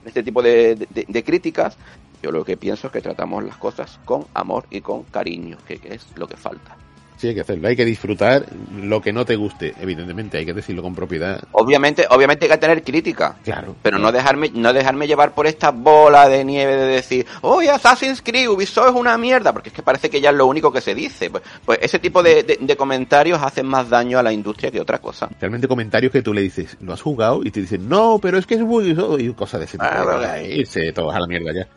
[0.05, 1.77] este tipo de, críticas.
[2.23, 5.79] Yo lo que pienso es que tratamos las cosas con amor y con cariño, que
[5.83, 6.77] es lo que falta.
[7.23, 7.69] Sí, hay que hacerlo.
[7.69, 8.45] Hay que disfrutar
[8.75, 10.39] lo que no te guste, evidentemente.
[10.39, 11.41] Hay que decirlo con propiedad.
[11.53, 13.37] Obviamente, obviamente hay que tener crítica.
[13.45, 13.77] Claro.
[13.81, 18.21] Pero no dejarme, no dejarme llevar por esta bola de nieve de decir, oye, Assassin's
[18.21, 20.81] Creed, Ubisoft es una mierda, porque es que parece que ya es lo único que
[20.81, 21.29] se dice.
[21.29, 25.29] Pues, pues ese tipo de, comentarios hacen más daño a la industria que otra cosa.
[25.39, 27.39] Realmente comentarios que tú le dices, ¿lo has jugado?
[27.45, 28.89] Y te dicen, no, pero es que es muy...
[29.19, 29.89] y cosas de ese tipo.
[29.89, 31.69] Ah, irse todos a la mierda ya.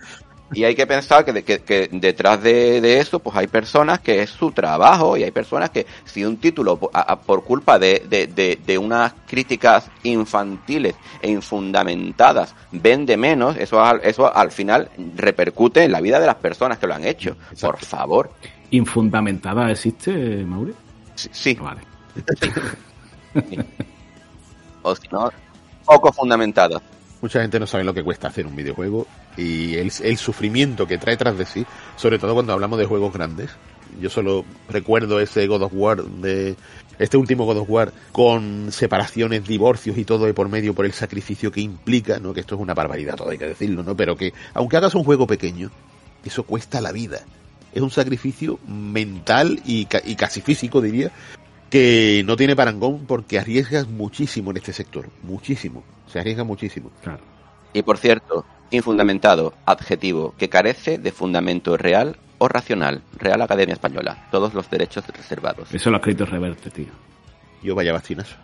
[0.52, 4.52] Y hay que pensar que, que, detrás de, eso, pues hay personas que es su
[4.52, 8.02] trabajo y hay personas que si un título por, culpa de,
[8.64, 16.00] de, unas críticas infantiles e infundamentadas vende menos, eso, eso al final repercute en la
[16.00, 17.36] vida de las personas que lo han hecho.
[17.60, 18.30] Por favor.
[18.70, 20.12] ¿Infundamentada existe,
[20.44, 20.74] Mauri?
[21.14, 21.54] Sí.
[21.54, 21.80] Vale.
[24.82, 25.28] O si no,
[25.84, 26.80] poco fundamentada.
[27.22, 29.06] Mucha gente no sabe lo que cuesta hacer un videojuego
[29.36, 31.64] y el, sufrimiento que trae tras de sí,
[31.96, 33.50] sobre todo cuando hablamos de juegos grandes.
[34.00, 36.56] Yo solo recuerdo ese God of War de
[36.98, 40.92] este último God of War con separaciones, divorcios y todo de por medio por el
[40.92, 42.34] sacrificio que implica, ¿no?
[42.34, 43.96] Que esto es una barbaridad, todo hay que decirlo, ¿no?
[43.96, 45.70] Pero que aunque hagas un juego pequeño,
[46.24, 47.20] eso cuesta la vida.
[47.72, 51.10] Es un sacrificio mental y, y casi físico, diría,
[51.76, 56.92] que no tiene parangón porque arriesgas muchísimo en este sector, muchísimo se arriesga muchísimo.
[57.02, 57.22] Claro.
[57.72, 63.02] Y por cierto, infundamentado, adjetivo, que carece de fundamento real o racional.
[63.18, 64.28] Real Academia Española.
[64.30, 65.74] Todos los derechos reservados.
[65.74, 66.92] Eso lo ha escrito Reverte, tío.
[67.62, 68.34] Yo vaya bastinas.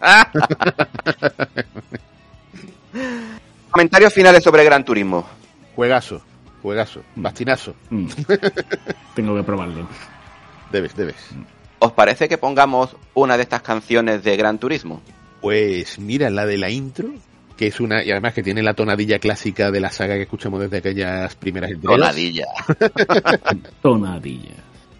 [3.70, 5.24] Comentarios finales sobre Gran Turismo.
[5.74, 6.22] Juegazo,
[6.62, 7.22] juegazo, mm.
[7.22, 7.74] bastinazo.
[7.90, 8.06] Mm.
[9.14, 9.86] Tengo que probarlo.
[10.70, 11.34] Debes, debes.
[11.84, 15.02] ¿Os parece que pongamos una de estas canciones de Gran Turismo?
[15.42, 17.10] Pues mira, la de la intro,
[17.58, 20.60] que es una, y además que tiene la tonadilla clásica de la saga que escuchamos
[20.60, 21.98] desde aquellas primeras entregas.
[21.98, 22.46] Tonadilla.
[23.82, 24.54] tonadilla.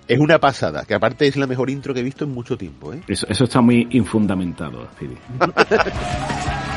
[0.06, 2.92] Es una pasada, que aparte es la mejor intro que he visto en mucho tiempo.
[2.92, 3.00] ¿eh?
[3.08, 4.86] Eso, eso está muy infundamentado,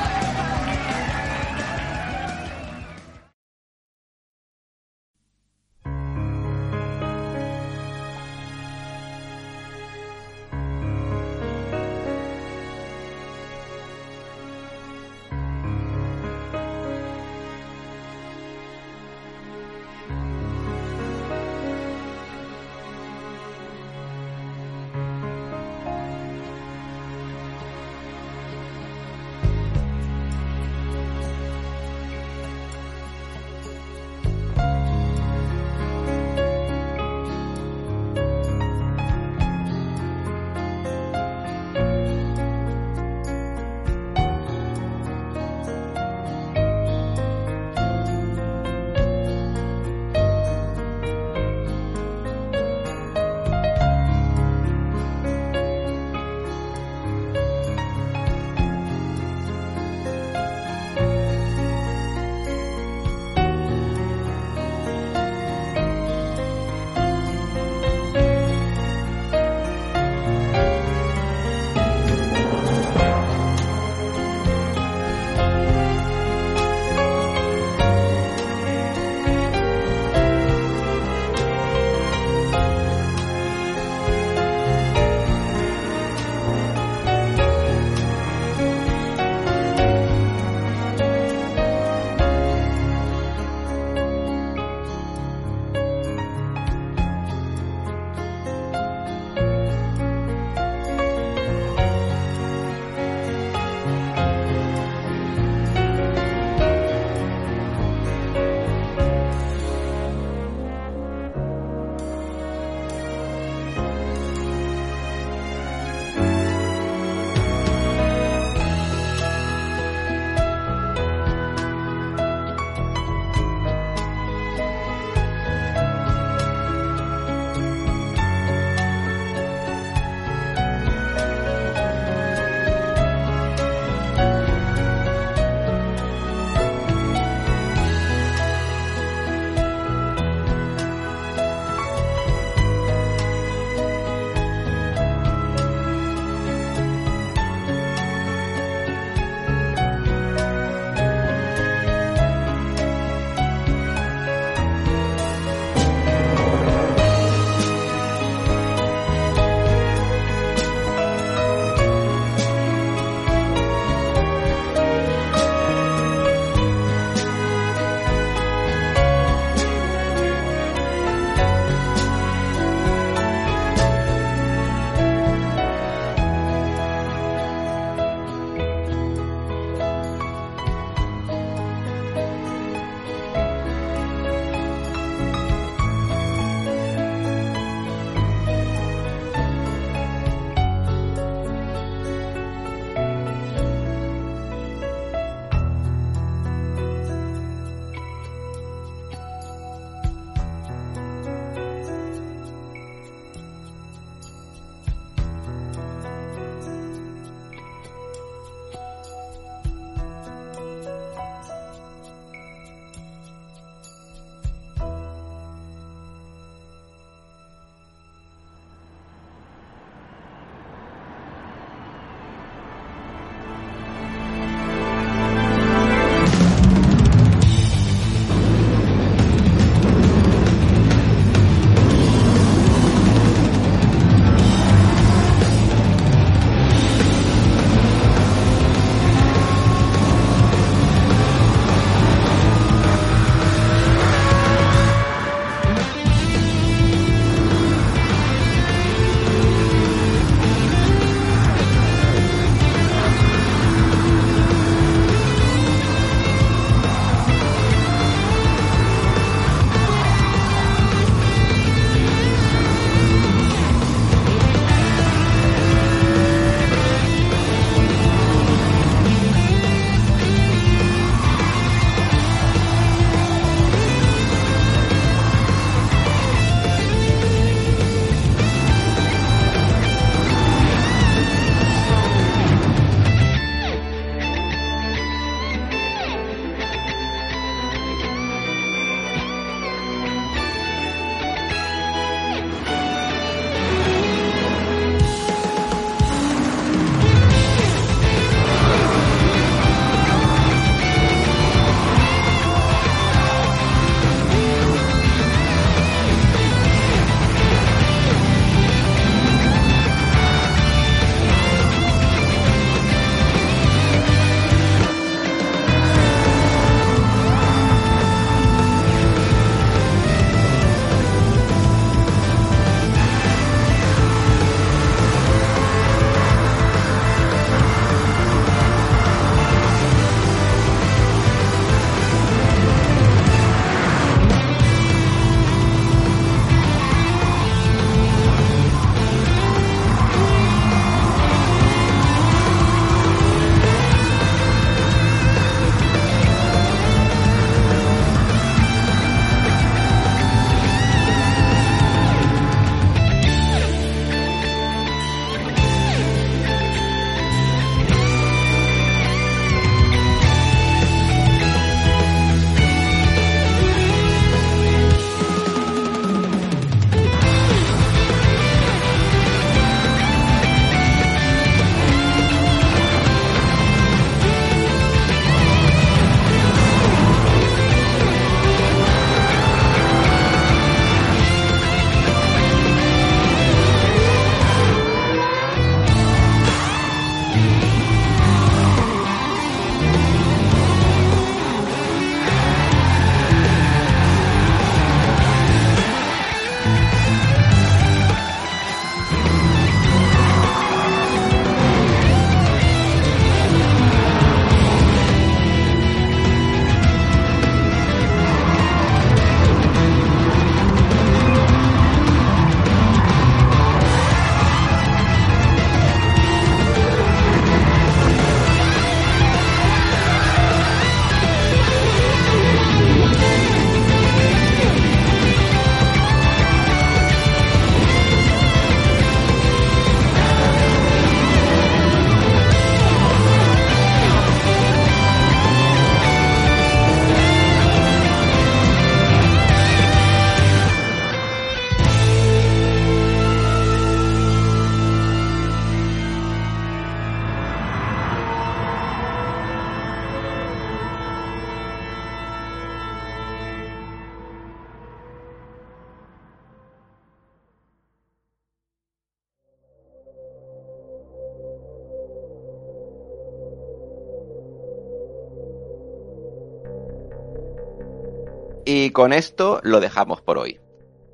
[468.79, 470.59] Y con esto lo dejamos por hoy.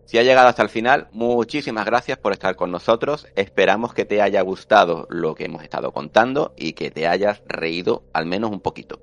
[0.04, 3.26] Si ha llegado hasta el final, muchísimas gracias por estar con nosotros.
[3.38, 8.04] Esperamos que te haya gustado lo que hemos estado contando y que te hayas reído
[8.12, 9.00] al menos un poquito.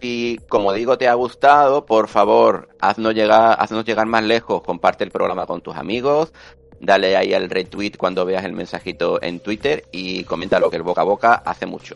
[0.00, 5.04] Si, como digo, te ha gustado, por favor, haznos llegar, haznos llegar más lejos, comparte
[5.04, 6.32] el programa con tus amigos,
[6.80, 10.82] dale ahí al retweet cuando veas el mensajito en Twitter y comenta lo que el
[10.82, 11.94] boca a boca hace mucho.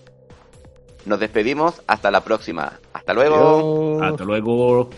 [1.07, 2.79] Nos despedimos, hasta la próxima.
[2.93, 4.01] Hasta luego.
[4.01, 4.91] Hasta luego.